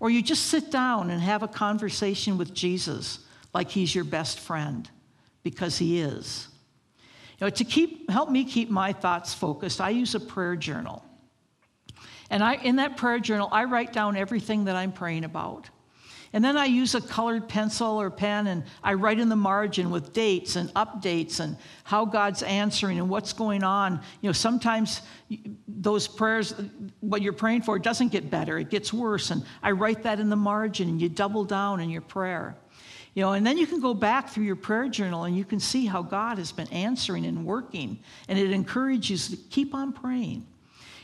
Or 0.00 0.10
you 0.10 0.20
just 0.20 0.46
sit 0.46 0.72
down 0.72 1.10
and 1.10 1.22
have 1.22 1.44
a 1.44 1.48
conversation 1.48 2.36
with 2.36 2.52
Jesus 2.52 3.20
like 3.52 3.70
he's 3.70 3.94
your 3.94 4.02
best 4.02 4.40
friend 4.40 4.90
because 5.44 5.78
He 5.78 6.00
is. 6.00 6.48
You 7.38 7.46
know, 7.46 7.50
to 7.50 7.62
keep, 7.62 8.10
help 8.10 8.30
me 8.30 8.44
keep 8.44 8.68
my 8.68 8.92
thoughts 8.92 9.32
focused, 9.32 9.80
I 9.80 9.90
use 9.90 10.16
a 10.16 10.20
prayer 10.20 10.56
journal. 10.56 11.04
And 12.34 12.42
I, 12.42 12.54
in 12.54 12.76
that 12.76 12.96
prayer 12.96 13.20
journal, 13.20 13.48
I 13.52 13.62
write 13.62 13.92
down 13.92 14.16
everything 14.16 14.64
that 14.64 14.74
I'm 14.74 14.90
praying 14.90 15.22
about. 15.22 15.70
And 16.32 16.44
then 16.44 16.56
I 16.56 16.64
use 16.64 16.96
a 16.96 17.00
colored 17.00 17.48
pencil 17.48 18.00
or 18.00 18.10
pen 18.10 18.48
and 18.48 18.64
I 18.82 18.94
write 18.94 19.20
in 19.20 19.28
the 19.28 19.36
margin 19.36 19.88
with 19.88 20.12
dates 20.12 20.56
and 20.56 20.68
updates 20.74 21.38
and 21.38 21.56
how 21.84 22.04
God's 22.04 22.42
answering 22.42 22.98
and 22.98 23.08
what's 23.08 23.32
going 23.32 23.62
on. 23.62 24.00
You 24.20 24.30
know, 24.30 24.32
sometimes 24.32 25.02
those 25.68 26.08
prayers, 26.08 26.56
what 26.98 27.22
you're 27.22 27.32
praying 27.32 27.62
for, 27.62 27.78
doesn't 27.78 28.08
get 28.08 28.32
better, 28.32 28.58
it 28.58 28.68
gets 28.68 28.92
worse. 28.92 29.30
And 29.30 29.44
I 29.62 29.70
write 29.70 30.02
that 30.02 30.18
in 30.18 30.28
the 30.28 30.34
margin 30.34 30.88
and 30.88 31.00
you 31.00 31.08
double 31.08 31.44
down 31.44 31.78
in 31.78 31.88
your 31.88 32.02
prayer. 32.02 32.56
You 33.14 33.22
know, 33.22 33.34
and 33.34 33.46
then 33.46 33.58
you 33.58 33.68
can 33.68 33.80
go 33.80 33.94
back 33.94 34.28
through 34.28 34.46
your 34.46 34.56
prayer 34.56 34.88
journal 34.88 35.22
and 35.22 35.36
you 35.38 35.44
can 35.44 35.60
see 35.60 35.86
how 35.86 36.02
God 36.02 36.38
has 36.38 36.50
been 36.50 36.66
answering 36.72 37.26
and 37.26 37.46
working, 37.46 38.00
and 38.26 38.36
it 38.40 38.50
encourages 38.50 39.30
you 39.30 39.36
to 39.36 39.42
keep 39.50 39.72
on 39.72 39.92
praying. 39.92 40.48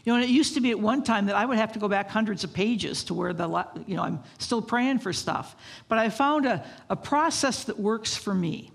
You 0.04 0.12
know, 0.12 0.16
and 0.16 0.24
it 0.24 0.30
used 0.30 0.54
to 0.54 0.60
be 0.60 0.70
at 0.70 0.80
one 0.80 1.02
time 1.02 1.26
that 1.26 1.36
I 1.36 1.44
would 1.44 1.58
have 1.58 1.72
to 1.72 1.78
go 1.78 1.88
back 1.88 2.08
hundreds 2.08 2.42
of 2.42 2.52
pages 2.52 3.04
to 3.04 3.14
where 3.14 3.32
the, 3.32 3.66
you 3.86 3.96
know, 3.96 4.02
I'm 4.02 4.20
still 4.38 4.62
praying 4.62 5.00
for 5.00 5.12
stuff. 5.12 5.54
But 5.88 5.98
I 5.98 6.08
found 6.08 6.46
a, 6.46 6.64
a 6.88 6.96
process 6.96 7.64
that 7.64 7.78
works 7.78 8.16
for 8.16 8.34
me. 8.34 8.70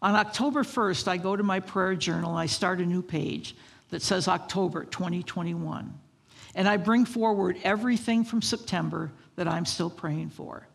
On 0.00 0.14
October 0.14 0.62
1st, 0.62 1.08
I 1.08 1.16
go 1.18 1.36
to 1.36 1.42
my 1.42 1.60
prayer 1.60 1.94
journal 1.94 2.30
and 2.30 2.38
I 2.38 2.46
start 2.46 2.80
a 2.80 2.86
new 2.86 3.02
page 3.02 3.54
that 3.90 4.02
says 4.02 4.28
October 4.28 4.84
2021. 4.84 5.92
And 6.54 6.68
I 6.68 6.78
bring 6.78 7.04
forward 7.04 7.58
everything 7.62 8.24
from 8.24 8.40
September 8.40 9.12
that 9.36 9.46
I'm 9.46 9.66
still 9.66 9.90
praying 9.90 10.30
for. 10.30 10.66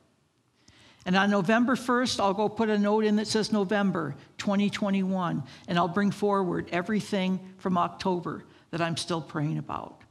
And 1.05 1.15
on 1.15 1.31
November 1.31 1.75
1st, 1.75 2.19
I'll 2.19 2.35
go 2.35 2.47
put 2.47 2.69
a 2.69 2.77
note 2.77 3.03
in 3.03 3.15
that 3.15 3.27
says 3.27 3.51
November 3.51 4.15
2021, 4.37 5.41
and 5.67 5.77
I'll 5.77 5.87
bring 5.87 6.11
forward 6.11 6.69
everything 6.71 7.39
from 7.57 7.77
October 7.77 8.43
that 8.71 8.81
I'm 8.81 8.97
still 8.97 9.21
praying 9.21 9.57
about. 9.57 10.01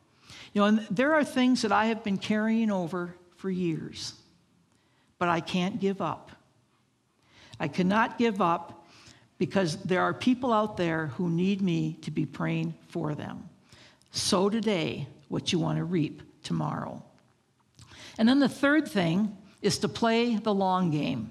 You 0.53 0.63
know, 0.63 0.67
and 0.67 0.87
there 0.91 1.15
are 1.15 1.25
things 1.25 1.63
that 1.63 1.73
I 1.73 1.87
have 1.87 2.05
been 2.05 2.19
carrying 2.19 2.71
over 2.71 3.15
for 3.37 3.51
years, 3.51 4.15
but 5.19 5.29
I 5.29 5.41
can't 5.41 5.81
give 5.81 6.01
up. 6.01 6.31
I 7.59 7.69
cannot 7.69 8.19
give 8.19 8.41
up 8.41 8.87
because 9.39 9.77
there 9.79 10.03
are 10.03 10.15
people 10.15 10.53
out 10.53 10.77
there 10.77 11.09
who 11.09 11.31
need 11.31 11.63
me 11.63 11.97
to 12.03 12.11
be 12.11 12.27
praying 12.27 12.75
for 12.89 13.15
them. 13.15 13.49
Sow 14.11 14.51
today 14.51 15.07
what 15.29 15.53
you 15.53 15.59
want 15.59 15.79
to 15.79 15.85
reap 15.85 16.23
tomorrow. 16.43 17.03
And 18.19 18.29
then 18.29 18.41
the 18.41 18.49
third 18.49 18.89
thing 18.89 19.37
is 19.63 19.79
to 19.79 19.89
play 19.89 20.37
the 20.37 20.53
long 20.53 20.91
game. 20.91 21.31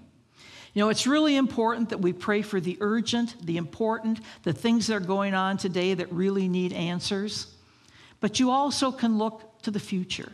You 0.74 0.84
know, 0.84 0.90
it's 0.90 1.08
really 1.08 1.36
important 1.36 1.90
that 1.90 2.00
we 2.00 2.14
pray 2.14 2.42
for 2.42 2.60
the 2.60 2.78
urgent, 2.80 3.36
the 3.46 3.58
important, 3.58 4.20
the 4.44 4.54
things 4.54 4.88
that 4.88 4.96
are 4.96 5.00
going 5.00 5.34
on 5.34 5.58
today 5.58 5.94
that 5.96 6.12
really 6.12 6.48
need 6.48 6.74
answers. 6.74 7.48
But 8.20 8.40
you 8.40 8.52
also 8.52 8.92
can 8.92 9.18
look 9.18 9.62
to 9.64 9.72
the 9.72 9.80
future 9.80 10.32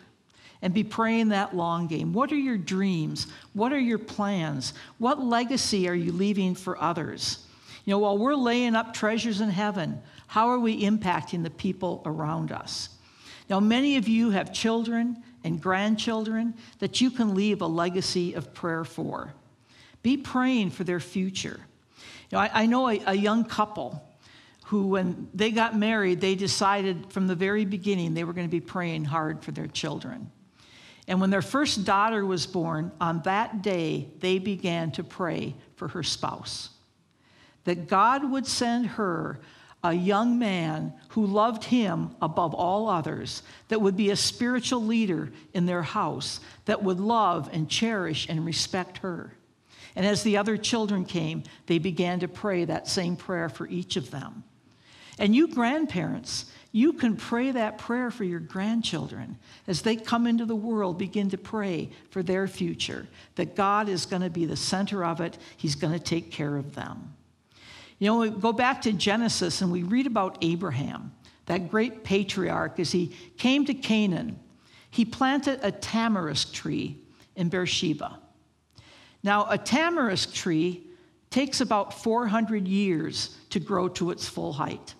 and 0.61 0.73
be 0.73 0.83
praying 0.83 1.29
that 1.29 1.55
long 1.55 1.87
game. 1.87 2.11
What 2.11 2.31
are 2.31 2.37
your 2.37 2.57
dreams? 2.57 3.27
What 3.53 3.71
are 3.71 3.79
your 3.79 3.99
plans? 3.99 4.73
What 4.97 5.23
legacy 5.23 5.87
are 5.87 5.95
you 5.95 6.11
leaving 6.11 6.55
for 6.55 6.81
others? 6.81 7.45
You 7.85 7.91
know, 7.91 7.99
while 7.99 8.17
we're 8.17 8.35
laying 8.35 8.75
up 8.75 8.93
treasures 8.93 9.41
in 9.41 9.49
heaven, 9.49 10.01
how 10.27 10.49
are 10.49 10.59
we 10.59 10.83
impacting 10.83 11.43
the 11.43 11.51
people 11.51 12.01
around 12.05 12.51
us? 12.51 12.89
Now, 13.49 13.59
many 13.59 13.97
of 13.97 14.07
you 14.07 14.31
have 14.31 14.51
children 14.51 15.23
and 15.43 15.61
grandchildren 15.61 16.55
that 16.79 16.99
you 16.99 17.11
can 17.11 17.35
leave 17.35 17.61
a 17.61 17.67
legacy 17.67 18.33
of 18.33 18.53
prayer 18.53 18.83
for. 18.83 19.33
Be 20.05 20.17
praying 20.17 20.69
for 20.69 20.83
their 20.83 20.99
future. 20.99 21.59
You 22.29 22.37
know, 22.37 22.37
I, 22.37 22.51
I 22.53 22.65
know 22.67 22.87
a, 22.89 23.01
a 23.07 23.15
young 23.15 23.43
couple 23.43 24.07
who, 24.65 24.89
when 24.89 25.29
they 25.33 25.49
got 25.49 25.75
married, 25.75 26.21
they 26.21 26.35
decided 26.35 27.11
from 27.11 27.25
the 27.25 27.33
very 27.33 27.65
beginning 27.65 28.13
they 28.13 28.23
were 28.23 28.33
going 28.33 28.45
to 28.45 28.51
be 28.51 28.61
praying 28.61 29.05
hard 29.05 29.43
for 29.43 29.51
their 29.51 29.65
children. 29.65 30.29
And 31.07 31.19
when 31.19 31.31
their 31.31 31.41
first 31.41 31.85
daughter 31.85 32.23
was 32.23 32.45
born, 32.45 32.91
on 33.01 33.23
that 33.23 33.63
day, 33.63 34.07
they 34.19 34.37
began 34.37 34.91
to 34.91 35.03
pray 35.03 35.55
for 35.75 35.87
her 35.87 36.03
spouse. 36.03 36.69
That 37.63 37.87
God 37.87 38.29
would 38.29 38.45
send 38.45 38.85
her 38.85 39.39
a 39.83 39.91
young 39.91 40.37
man 40.37 40.93
who 41.09 41.25
loved 41.25 41.63
him 41.63 42.15
above 42.21 42.53
all 42.53 42.89
others, 42.89 43.41
that 43.69 43.81
would 43.81 43.97
be 43.97 44.11
a 44.11 44.15
spiritual 44.15 44.83
leader 44.83 45.31
in 45.55 45.65
their 45.65 45.81
house, 45.81 46.41
that 46.65 46.83
would 46.83 46.99
love 46.99 47.49
and 47.51 47.67
cherish 47.67 48.29
and 48.29 48.45
respect 48.45 48.99
her. 48.99 49.31
And 49.95 50.05
as 50.05 50.23
the 50.23 50.37
other 50.37 50.57
children 50.57 51.05
came, 51.05 51.43
they 51.67 51.79
began 51.79 52.19
to 52.19 52.27
pray 52.27 52.65
that 52.65 52.87
same 52.87 53.15
prayer 53.15 53.49
for 53.49 53.67
each 53.67 53.95
of 53.95 54.11
them. 54.11 54.43
And 55.17 55.33
you 55.33 55.47
grandparents, 55.47 56.45
you 56.73 56.91
can 56.91 57.15
pray 57.15 57.51
that 57.51 57.77
prayer 57.77 58.11
for 58.11 58.25
your 58.25 58.41
grandchildren 58.41 59.37
as 59.65 59.81
they 59.81 59.95
come 59.95 60.27
into 60.27 60.45
the 60.45 60.55
world, 60.55 60.97
begin 60.97 61.29
to 61.29 61.37
pray 61.37 61.89
for 62.09 62.21
their 62.21 62.47
future, 62.47 63.07
that 63.35 63.55
God 63.55 63.87
is 63.87 64.05
going 64.05 64.23
to 64.23 64.29
be 64.29 64.45
the 64.45 64.57
center 64.57 65.05
of 65.05 65.21
it, 65.21 65.37
He's 65.55 65.75
going 65.75 65.93
to 65.93 65.99
take 65.99 66.31
care 66.31 66.57
of 66.57 66.75
them. 66.75 67.13
You 67.97 68.07
know, 68.07 68.17
we 68.17 68.29
go 68.29 68.51
back 68.51 68.81
to 68.81 68.91
Genesis 68.91 69.61
and 69.61 69.71
we 69.71 69.83
read 69.83 70.05
about 70.05 70.37
Abraham, 70.41 71.13
that 71.45 71.69
great 71.69 72.03
patriarch, 72.03 72.77
as 72.79 72.91
he 72.91 73.15
came 73.37 73.65
to 73.65 73.73
Canaan. 73.73 74.37
He 74.91 75.05
planted 75.05 75.59
a 75.63 75.71
tamarisk 75.71 76.51
tree 76.51 76.97
in 77.35 77.47
Beersheba. 77.49 78.19
Now, 79.25 79.47
a 79.49 79.57
tamarisk 79.57 80.35
tree 80.35 80.83
takes 81.31 81.59
about 81.59 81.95
400 81.95 82.67
years 82.67 83.35
to 83.49 83.59
grow 83.59 83.87
to 83.89 84.11
its 84.11 84.29
full 84.29 84.53
height. 84.53 84.93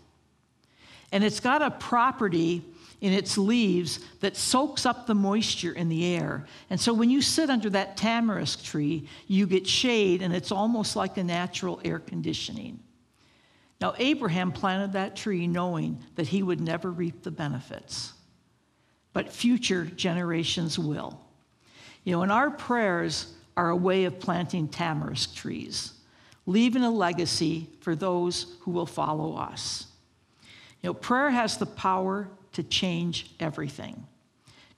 And 1.12 1.24
it's 1.24 1.40
got 1.40 1.62
a 1.62 1.70
property 1.70 2.64
in 3.02 3.14
its 3.14 3.38
leaves 3.38 4.00
that 4.22 4.36
soaks 4.36 4.84
up 4.84 5.06
the 5.06 5.14
moisture 5.14 5.74
in 5.74 5.90
the 5.90 6.16
air. 6.16 6.48
And 6.72 6.80
so 6.80 6.92
when 6.92 7.12
you 7.12 7.22
sit 7.22 7.52
under 7.52 7.70
that 7.70 7.98
tamarisk 7.98 8.64
tree, 8.64 9.08
you 9.28 9.46
get 9.46 9.68
shade, 9.68 10.24
and 10.24 10.34
it's 10.34 10.52
almost 10.52 10.96
like 10.96 11.18
a 11.18 11.24
natural 11.24 11.80
air 11.86 12.00
conditioning. 12.00 12.80
Now, 13.80 13.94
Abraham 14.00 14.52
planted 14.52 14.94
that 14.94 15.16
tree 15.16 15.46
knowing 15.46 16.04
that 16.16 16.26
he 16.26 16.42
would 16.42 16.62
never 16.62 16.90
reap 16.90 17.22
the 17.22 17.30
benefits, 17.30 18.14
but 19.14 19.32
future 19.32 19.86
generations 19.86 20.80
will. 20.80 21.22
You 22.04 22.14
know, 22.14 22.24
in 22.24 22.32
our 22.32 22.50
prayers 22.50 23.32
are 23.58 23.70
a 23.70 23.76
way 23.76 24.06
of 24.06 24.20
planting 24.20 24.68
tamarisk 24.68 25.36
trees, 25.36 25.94
leaving 26.46 26.84
a 26.84 26.92
legacy 26.92 27.70
for 27.82 27.96
those 27.96 28.56
who 28.62 28.72
will 28.72 28.86
follow 28.86 29.36
us. 29.36 29.88
You 30.82 30.90
know, 30.90 30.94
prayer 30.94 31.30
has 31.30 31.58
the 31.58 31.66
power 31.66 32.28
to 32.54 32.64
change 32.64 33.34
everything. 33.40 34.06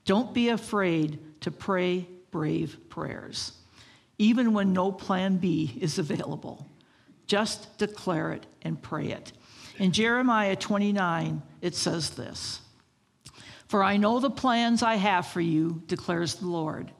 Don't 0.04 0.32
be 0.32 0.48
afraid 0.48 1.18
to 1.42 1.50
pray 1.50 2.06
brave 2.30 2.78
prayers, 2.88 3.52
even 4.18 4.52
when 4.52 4.72
no 4.72 4.92
plan 4.92 5.36
B 5.36 5.76
is 5.80 5.98
available. 5.98 6.66
Just 7.26 7.76
declare 7.78 8.32
it 8.32 8.46
and 8.62 8.80
pray 8.80 9.08
it. 9.08 9.32
In 9.78 9.92
Jeremiah 9.92 10.56
29, 10.56 11.42
it 11.60 11.74
says 11.74 12.10
this 12.10 12.60
For 13.68 13.82
I 13.82 13.96
know 13.96 14.18
the 14.18 14.30
plans 14.30 14.82
I 14.82 14.94
have 14.94 15.26
for 15.26 15.40
you, 15.40 15.82
declares 15.86 16.36
the 16.36 16.46
Lord 16.46 16.90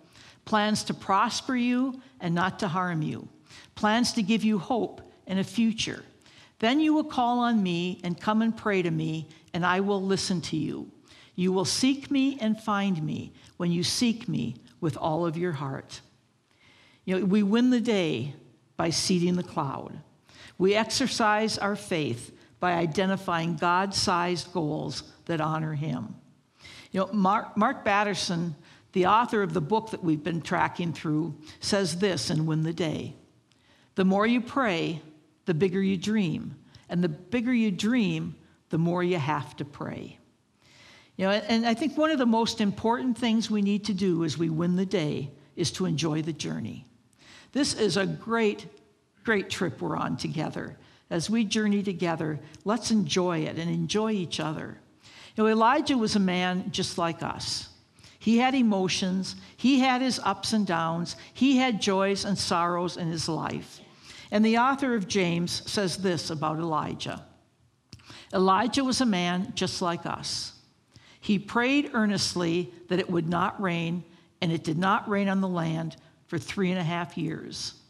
plans 0.48 0.82
to 0.84 0.94
prosper 0.94 1.54
you 1.54 2.00
and 2.20 2.34
not 2.34 2.58
to 2.60 2.68
harm 2.68 3.02
you, 3.02 3.28
plans 3.74 4.14
to 4.14 4.22
give 4.22 4.42
you 4.42 4.58
hope 4.58 5.02
and 5.26 5.38
a 5.38 5.44
future. 5.44 6.02
Then 6.58 6.80
you 6.80 6.94
will 6.94 7.04
call 7.04 7.40
on 7.40 7.62
me 7.62 8.00
and 8.02 8.18
come 8.18 8.40
and 8.40 8.56
pray 8.56 8.80
to 8.80 8.90
me, 8.90 9.28
and 9.52 9.64
I 9.64 9.80
will 9.80 10.02
listen 10.02 10.40
to 10.40 10.56
you. 10.56 10.90
You 11.34 11.52
will 11.52 11.66
seek 11.66 12.10
me 12.10 12.38
and 12.40 12.58
find 12.58 13.02
me 13.02 13.34
when 13.58 13.70
you 13.70 13.84
seek 13.84 14.26
me 14.26 14.56
with 14.80 14.96
all 14.96 15.26
of 15.26 15.36
your 15.36 15.52
heart. 15.52 16.00
You 17.04 17.20
know, 17.20 17.26
we 17.26 17.42
win 17.42 17.68
the 17.68 17.80
day 17.80 18.32
by 18.78 18.88
seeding 18.88 19.36
the 19.36 19.42
cloud. 19.42 19.98
We 20.56 20.74
exercise 20.74 21.58
our 21.58 21.76
faith 21.76 22.34
by 22.58 22.72
identifying 22.72 23.56
God 23.56 23.94
sized 23.94 24.50
goals 24.54 25.02
that 25.26 25.42
honor 25.42 25.74
Him. 25.74 26.16
You 26.90 27.00
know, 27.00 27.10
Mark, 27.12 27.54
Mark 27.54 27.84
Batterson, 27.84 28.56
the 28.92 29.06
author 29.06 29.42
of 29.42 29.54
the 29.54 29.60
book 29.60 29.90
that 29.90 30.02
we've 30.02 30.22
been 30.22 30.40
tracking 30.40 30.92
through, 30.92 31.34
says 31.60 31.98
this 31.98 32.30
in 32.30 32.46
Win 32.46 32.62
the 32.62 32.72
Day 32.72 33.14
The 33.94 34.04
more 34.04 34.26
you 34.26 34.40
pray, 34.40 35.02
the 35.46 35.54
bigger 35.54 35.82
you 35.82 35.96
dream. 35.96 36.56
And 36.90 37.04
the 37.04 37.08
bigger 37.08 37.52
you 37.52 37.70
dream, 37.70 38.34
the 38.70 38.78
more 38.78 39.04
you 39.04 39.18
have 39.18 39.54
to 39.56 39.64
pray. 39.66 40.18
You 41.16 41.26
know, 41.26 41.32
and 41.32 41.66
I 41.66 41.74
think 41.74 41.98
one 41.98 42.10
of 42.10 42.18
the 42.18 42.24
most 42.24 42.62
important 42.62 43.18
things 43.18 43.50
we 43.50 43.60
need 43.60 43.84
to 43.86 43.94
do 43.94 44.24
as 44.24 44.38
we 44.38 44.48
win 44.48 44.76
the 44.76 44.86
day 44.86 45.30
is 45.54 45.70
to 45.72 45.84
enjoy 45.84 46.22
the 46.22 46.32
journey. 46.32 46.86
This 47.52 47.74
is 47.74 47.98
a 47.98 48.06
great 48.06 48.66
great 49.28 49.50
trip 49.50 49.82
we're 49.82 49.94
on 49.94 50.16
together. 50.16 50.74
As 51.10 51.28
we 51.28 51.44
journey 51.44 51.82
together, 51.82 52.40
let's 52.64 52.90
enjoy 52.90 53.40
it 53.40 53.58
and 53.58 53.70
enjoy 53.70 54.12
each 54.12 54.40
other. 54.40 54.78
You 55.36 55.44
know, 55.44 55.50
Elijah 55.50 55.98
was 55.98 56.16
a 56.16 56.18
man 56.18 56.70
just 56.70 56.96
like 56.96 57.22
us. 57.22 57.68
He 58.28 58.36
had 58.36 58.54
emotions, 58.54 59.36
he 59.56 59.78
had 59.78 60.02
his 60.02 60.20
ups 60.22 60.52
and 60.52 60.66
downs, 60.66 61.16
he 61.32 61.56
had 61.56 61.80
joys 61.80 62.26
and 62.26 62.36
sorrows 62.36 62.98
in 62.98 63.08
his 63.08 63.26
life. 63.26 63.80
And 64.30 64.44
the 64.44 64.58
author 64.58 64.94
of 64.94 65.08
James 65.08 65.62
says 65.64 65.96
this 65.96 66.28
about 66.28 66.58
Elijah 66.58 67.24
Elijah 68.34 68.84
was 68.84 69.00
a 69.00 69.06
man 69.06 69.54
just 69.54 69.80
like 69.80 70.04
us. 70.04 70.52
He 71.18 71.38
prayed 71.38 71.92
earnestly 71.94 72.70
that 72.88 72.98
it 72.98 73.08
would 73.08 73.30
not 73.30 73.58
rain, 73.62 74.04
and 74.42 74.52
it 74.52 74.62
did 74.62 74.76
not 74.76 75.08
rain 75.08 75.30
on 75.30 75.40
the 75.40 75.48
land 75.48 75.96
for 76.26 76.36
three 76.36 76.70
and 76.70 76.78
a 76.78 76.84
half 76.84 77.16
years. 77.16 77.80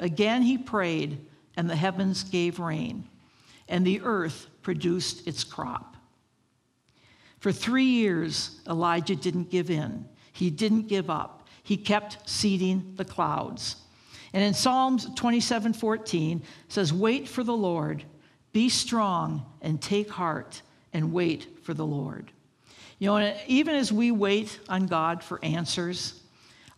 Again 0.00 0.40
he 0.40 0.56
prayed, 0.56 1.18
and 1.54 1.68
the 1.68 1.76
heavens 1.76 2.24
gave 2.24 2.60
rain, 2.60 3.06
and 3.68 3.86
the 3.86 4.00
earth 4.00 4.46
produced 4.62 5.28
its 5.28 5.44
crop. 5.44 5.91
For 7.42 7.50
three 7.50 7.86
years, 7.86 8.60
Elijah 8.68 9.16
didn't 9.16 9.50
give 9.50 9.68
in. 9.68 10.04
He 10.32 10.48
didn't 10.48 10.86
give 10.86 11.10
up. 11.10 11.48
He 11.64 11.76
kept 11.76 12.30
seeding 12.30 12.92
the 12.94 13.04
clouds. 13.04 13.74
And 14.32 14.44
in 14.44 14.54
Psalms 14.54 15.08
27 15.16 15.72
14 15.72 16.40
says, 16.68 16.92
Wait 16.92 17.26
for 17.26 17.42
the 17.42 17.56
Lord, 17.56 18.04
be 18.52 18.68
strong, 18.68 19.44
and 19.60 19.82
take 19.82 20.08
heart, 20.08 20.62
and 20.92 21.12
wait 21.12 21.48
for 21.64 21.74
the 21.74 21.84
Lord. 21.84 22.30
You 23.00 23.08
know, 23.08 23.34
even 23.48 23.74
as 23.74 23.92
we 23.92 24.12
wait 24.12 24.60
on 24.68 24.86
God 24.86 25.24
for 25.24 25.44
answers, 25.44 26.22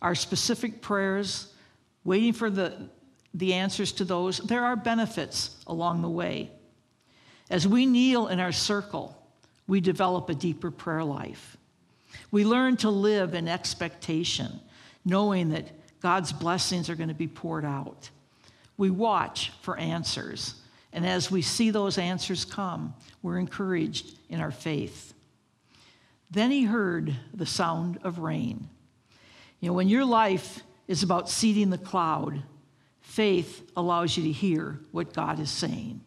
our 0.01 0.15
specific 0.15 0.81
prayers, 0.81 1.53
waiting 2.03 2.33
for 2.33 2.49
the, 2.49 2.89
the 3.35 3.53
answers 3.53 3.91
to 3.91 4.03
those, 4.03 4.39
there 4.39 4.65
are 4.65 4.75
benefits 4.75 5.63
along 5.67 6.01
the 6.01 6.09
way. 6.09 6.49
As 7.51 7.67
we 7.67 7.85
kneel 7.85 8.29
in 8.29 8.39
our 8.39 8.51
circle, 8.51 9.21
we 9.67 9.81
develop 9.81 10.29
a 10.29 10.35
deeper 10.35 10.71
prayer 10.71 11.03
life. 11.03 11.57
We 12.31 12.45
learn 12.45 12.77
to 12.77 12.89
live 12.89 13.33
in 13.33 13.47
expectation, 13.47 14.59
knowing 15.03 15.49
that 15.49 15.67
God's 16.01 16.31
blessings 16.31 16.89
are 16.89 16.95
going 16.95 17.09
to 17.09 17.15
be 17.15 17.27
poured 17.27 17.65
out. 17.65 18.09
We 18.77 18.89
watch 18.89 19.51
for 19.61 19.77
answers, 19.77 20.55
and 20.93 21.05
as 21.05 21.31
we 21.31 21.41
see 21.41 21.71
those 21.71 21.97
answers 21.97 22.45
come, 22.45 22.93
we're 23.21 23.39
encouraged 23.39 24.17
in 24.29 24.39
our 24.39 24.51
faith. 24.51 25.13
Then 26.29 26.51
he 26.51 26.63
heard 26.63 27.15
the 27.33 27.45
sound 27.45 27.99
of 28.03 28.19
rain. 28.19 28.69
You 29.59 29.69
know, 29.69 29.73
when 29.73 29.89
your 29.89 30.05
life 30.05 30.63
is 30.87 31.03
about 31.03 31.29
seeding 31.29 31.69
the 31.69 31.77
cloud, 31.77 32.43
faith 33.01 33.71
allows 33.75 34.17
you 34.17 34.23
to 34.23 34.31
hear 34.31 34.79
what 34.91 35.13
God 35.13 35.39
is 35.39 35.49
saying. 35.49 36.01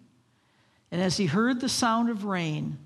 And 0.90 1.02
as 1.02 1.16
he 1.16 1.26
heard 1.26 1.61
the 1.61 1.68
sound 1.68 2.11
of 2.11 2.24
rain, 2.24 2.78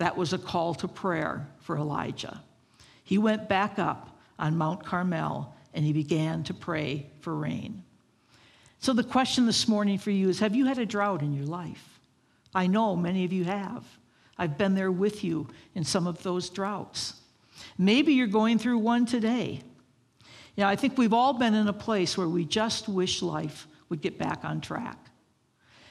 that 0.00 0.16
was 0.16 0.32
a 0.32 0.38
call 0.38 0.74
to 0.74 0.88
prayer 0.88 1.46
for 1.58 1.76
Elijah. 1.76 2.42
He 3.04 3.18
went 3.18 3.50
back 3.50 3.78
up 3.78 4.18
on 4.38 4.56
Mount 4.56 4.82
Carmel 4.82 5.54
and 5.74 5.84
he 5.84 5.92
began 5.92 6.42
to 6.44 6.54
pray 6.54 7.06
for 7.20 7.36
rain. 7.36 7.84
So, 8.78 8.94
the 8.94 9.04
question 9.04 9.44
this 9.44 9.68
morning 9.68 9.98
for 9.98 10.10
you 10.10 10.30
is 10.30 10.40
Have 10.40 10.56
you 10.56 10.64
had 10.64 10.78
a 10.78 10.86
drought 10.86 11.20
in 11.20 11.34
your 11.34 11.44
life? 11.44 12.00
I 12.54 12.66
know 12.66 12.96
many 12.96 13.26
of 13.26 13.32
you 13.32 13.44
have. 13.44 13.84
I've 14.38 14.56
been 14.56 14.74
there 14.74 14.90
with 14.90 15.22
you 15.22 15.48
in 15.74 15.84
some 15.84 16.06
of 16.06 16.22
those 16.22 16.48
droughts. 16.48 17.12
Maybe 17.76 18.14
you're 18.14 18.26
going 18.26 18.58
through 18.58 18.78
one 18.78 19.04
today. 19.04 19.60
You 20.56 20.64
know, 20.64 20.68
I 20.68 20.76
think 20.76 20.96
we've 20.96 21.12
all 21.12 21.34
been 21.34 21.52
in 21.52 21.68
a 21.68 21.74
place 21.74 22.16
where 22.16 22.26
we 22.26 22.46
just 22.46 22.88
wish 22.88 23.20
life 23.20 23.68
would 23.90 24.00
get 24.00 24.16
back 24.16 24.46
on 24.46 24.62
track. 24.62 24.96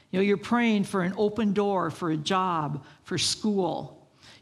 You 0.10 0.18
know, 0.18 0.24
you're 0.24 0.38
praying 0.38 0.86
for 0.86 1.04
an 1.04 1.14
open 1.16 1.54
door 1.54 1.92
for 1.92 2.10
a 2.10 2.18
job, 2.18 2.84
for 3.04 3.20
school. 3.20 3.99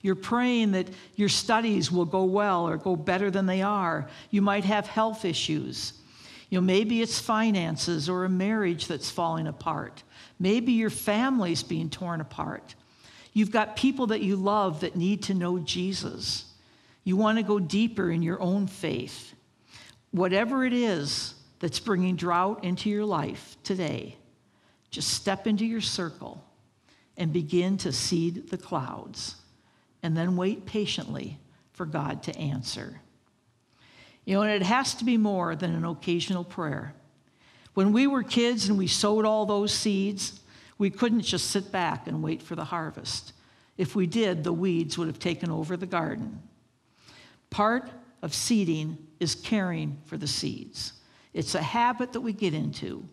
You're 0.08 0.16
praying 0.16 0.72
that 0.72 0.88
your 1.18 1.28
studies 1.28 1.92
will 1.92 2.06
go 2.06 2.24
well 2.24 2.66
or 2.66 2.78
go 2.78 2.96
better 2.96 3.30
than 3.30 3.46
they 3.46 3.62
are. 3.62 4.08
You 4.30 4.42
might 4.42 4.64
have 4.64 4.88
health 4.88 5.26
issues. 5.26 5.92
You 6.50 6.60
know, 6.60 6.66
maybe 6.66 7.02
it's 7.02 7.20
finances 7.20 8.08
or 8.08 8.24
a 8.24 8.30
marriage 8.30 8.88
that's 8.88 9.12
falling 9.12 9.48
apart. 9.48 10.04
Maybe 10.40 10.72
your 10.72 10.90
family's 10.90 11.62
being 11.62 11.90
torn 11.90 12.22
apart. 12.22 12.74
You've 13.34 13.52
got 13.52 13.76
people 13.76 14.08
that 14.08 14.22
you 14.22 14.38
love 14.38 14.80
that 14.80 14.96
need 14.96 15.24
to 15.24 15.34
know 15.34 15.60
Jesus. 15.60 16.46
You 17.04 17.18
want 17.18 17.38
to 17.38 17.44
go 17.44 17.60
deeper 17.60 18.10
in 18.10 18.22
your 18.22 18.42
own 18.42 18.68
faith. 18.68 19.36
Whatever 20.12 20.64
it 20.64 20.72
is 20.72 21.36
that's 21.60 21.82
bringing 21.82 22.16
drought 22.16 22.64
into 22.64 22.90
your 22.90 23.04
life 23.04 23.58
today, 23.66 24.16
just 24.90 25.10
step 25.10 25.48
into 25.48 25.66
your 25.66 25.82
circle 25.82 26.42
and 27.18 27.34
begin 27.34 27.76
to 27.80 27.92
seed 27.92 28.50
the 28.50 28.58
clouds, 28.58 29.36
and 30.04 30.16
then 30.16 30.36
wait 30.36 30.66
patiently 30.66 31.38
for 31.74 31.86
God 31.86 32.24
to 32.24 32.38
answer. 32.38 33.02
You 34.26 34.36
know, 34.36 34.42
and 34.42 34.52
it 34.52 34.66
has 34.66 34.94
to 34.96 35.06
be 35.06 35.18
more 35.18 35.56
than 35.56 35.74
an 35.74 35.86
occasional 35.86 36.44
prayer. 36.44 36.94
When 37.74 37.94
we 37.94 38.08
were 38.08 38.24
kids 38.24 38.68
and 38.68 38.78
we 38.78 38.88
sowed 38.88 39.26
all 39.26 39.46
those 39.46 39.74
seeds, 39.74 40.40
we 40.78 40.90
couldn't 40.90 41.22
just 41.22 41.50
sit 41.50 41.72
back 41.72 42.08
and 42.08 42.22
wait 42.24 42.42
for 42.42 42.56
the 42.56 42.66
harvest. 42.66 43.34
If 43.78 43.96
we 43.96 44.08
did, 44.08 44.44
the 44.44 44.54
weeds 44.54 44.98
would 44.98 45.08
have 45.08 45.20
taken 45.20 45.52
over 45.52 45.78
the 45.78 45.86
garden. 45.86 46.42
Part 47.50 47.90
of 48.22 48.34
seeding 48.34 48.98
is 49.20 49.36
caring 49.36 49.98
for 50.06 50.18
the 50.18 50.28
seeds. 50.28 50.94
It's 51.34 51.56
a 51.56 51.62
habit 51.62 52.14
that 52.14 52.22
we 52.22 52.34
get 52.34 52.54
into 52.54 53.08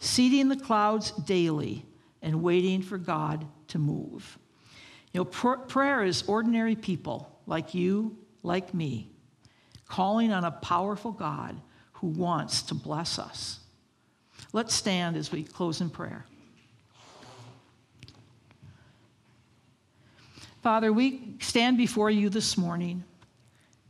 seeding 0.00 0.48
the 0.48 0.56
clouds 0.56 1.12
daily 1.12 1.84
and 2.22 2.42
waiting 2.42 2.82
for 2.82 2.98
God 2.98 3.46
to 3.68 3.78
move. 3.78 4.38
You 5.12 5.20
know, 5.20 5.24
pr- 5.24 5.54
prayer 5.54 6.04
is 6.04 6.22
ordinary 6.26 6.76
people 6.76 7.30
like 7.46 7.74
you, 7.74 8.16
like 8.42 8.72
me, 8.72 9.10
calling 9.88 10.32
on 10.32 10.44
a 10.44 10.50
powerful 10.50 11.12
God 11.12 11.60
who 11.94 12.08
wants 12.08 12.62
to 12.62 12.74
bless 12.74 13.18
us. 13.18 13.60
Let's 14.52 14.74
stand 14.74 15.16
as 15.16 15.30
we 15.30 15.42
close 15.42 15.80
in 15.80 15.90
prayer. 15.90 16.26
Father, 20.62 20.92
we 20.92 21.36
stand 21.40 21.76
before 21.76 22.10
you 22.10 22.28
this 22.28 22.56
morning 22.56 23.04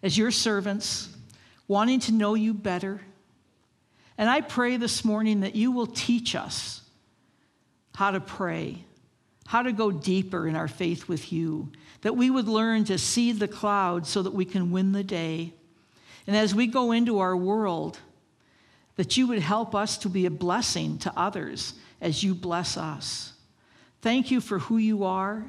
as 0.02 0.16
your 0.16 0.30
servants, 0.30 1.08
wanting 1.66 2.00
to 2.00 2.12
know 2.12 2.34
you 2.34 2.54
better 2.54 3.00
and 4.20 4.28
I 4.28 4.42
pray 4.42 4.76
this 4.76 5.02
morning 5.02 5.40
that 5.40 5.56
you 5.56 5.72
will 5.72 5.86
teach 5.86 6.34
us 6.34 6.82
how 7.94 8.10
to 8.10 8.20
pray, 8.20 8.84
how 9.50 9.62
to 9.62 9.72
go 9.72 9.90
deeper 9.90 10.46
in 10.46 10.54
our 10.54 10.68
faith 10.68 11.08
with 11.08 11.32
you, 11.32 11.68
that 12.02 12.16
we 12.16 12.30
would 12.30 12.46
learn 12.46 12.84
to 12.84 12.96
see 12.96 13.32
the 13.32 13.48
clouds 13.48 14.08
so 14.08 14.22
that 14.22 14.32
we 14.32 14.44
can 14.44 14.70
win 14.70 14.92
the 14.92 15.02
day. 15.02 15.52
And 16.28 16.36
as 16.36 16.54
we 16.54 16.68
go 16.68 16.92
into 16.92 17.18
our 17.18 17.36
world, 17.36 17.98
that 18.94 19.16
you 19.16 19.26
would 19.26 19.40
help 19.40 19.74
us 19.74 19.98
to 19.98 20.08
be 20.08 20.24
a 20.24 20.30
blessing 20.30 20.98
to 20.98 21.12
others 21.16 21.74
as 22.00 22.22
you 22.22 22.32
bless 22.32 22.76
us. 22.76 23.32
Thank 24.02 24.30
you 24.30 24.40
for 24.40 24.60
who 24.60 24.76
you 24.76 25.02
are. 25.02 25.44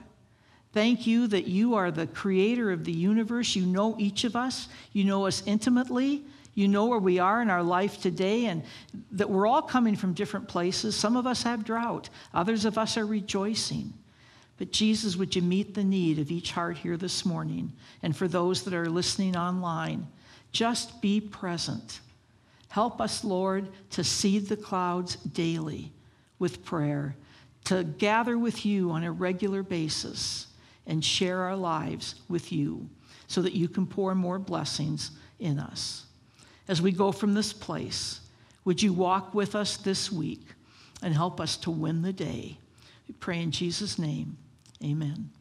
Thank 0.73 1.05
you 1.05 1.27
that 1.27 1.45
you 1.45 1.75
are 1.75 1.91
the 1.91 2.07
creator 2.07 2.71
of 2.71 2.85
the 2.85 2.91
universe. 2.91 3.55
You 3.55 3.67
know 3.67 3.95
each 3.99 4.23
of 4.23 4.35
us, 4.35 4.67
you 4.93 5.03
know 5.03 5.27
us 5.27 5.43
intimately, 5.45 6.23
you 6.53 6.67
know 6.67 6.85
where 6.85 6.99
we 6.99 7.19
are 7.19 7.41
in 7.41 7.49
our 7.49 7.63
life 7.63 8.01
today, 8.01 8.45
and 8.45 8.63
that 9.11 9.29
we're 9.29 9.47
all 9.47 9.61
coming 9.61 9.95
from 9.95 10.13
different 10.13 10.47
places. 10.47 10.95
Some 10.95 11.15
of 11.15 11.25
us 11.25 11.43
have 11.43 11.63
drought, 11.63 12.09
others 12.33 12.65
of 12.65 12.77
us 12.77 12.97
are 12.97 13.05
rejoicing. 13.05 13.93
But 14.57 14.71
Jesus, 14.71 15.15
would 15.15 15.35
you 15.35 15.41
meet 15.41 15.73
the 15.73 15.83
need 15.83 16.19
of 16.19 16.29
each 16.29 16.51
heart 16.51 16.77
here 16.77 16.97
this 16.97 17.25
morning? 17.25 17.71
And 18.03 18.15
for 18.15 18.27
those 18.27 18.63
that 18.63 18.75
are 18.75 18.89
listening 18.89 19.35
online, 19.35 20.07
just 20.51 21.01
be 21.01 21.19
present. 21.19 22.01
Help 22.67 23.01
us, 23.01 23.23
Lord, 23.23 23.69
to 23.91 24.03
seed 24.03 24.47
the 24.47 24.57
clouds 24.57 25.15
daily 25.15 25.91
with 26.37 26.63
prayer, 26.63 27.15
to 27.65 27.83
gather 27.83 28.37
with 28.37 28.65
you 28.65 28.91
on 28.91 29.03
a 29.03 29.11
regular 29.11 29.63
basis 29.63 30.47
and 30.85 31.03
share 31.03 31.39
our 31.39 31.55
lives 31.55 32.15
with 32.29 32.51
you 32.51 32.87
so 33.27 33.41
that 33.41 33.53
you 33.53 33.67
can 33.67 33.87
pour 33.87 34.13
more 34.13 34.37
blessings 34.37 35.11
in 35.39 35.57
us 35.57 36.05
as 36.67 36.81
we 36.81 36.91
go 36.91 37.11
from 37.11 37.33
this 37.33 37.53
place, 37.53 38.21
would 38.63 38.81
you 38.81 38.93
walk 38.93 39.33
with 39.33 39.55
us 39.55 39.77
this 39.77 40.11
week 40.11 40.45
and 41.01 41.13
help 41.13 41.41
us 41.41 41.57
to 41.57 41.71
win 41.71 42.01
the 42.01 42.13
day? 42.13 42.57
We 43.07 43.13
pray 43.15 43.41
in 43.41 43.51
Jesus' 43.51 43.97
name. 43.97 44.37
Amen. 44.83 45.31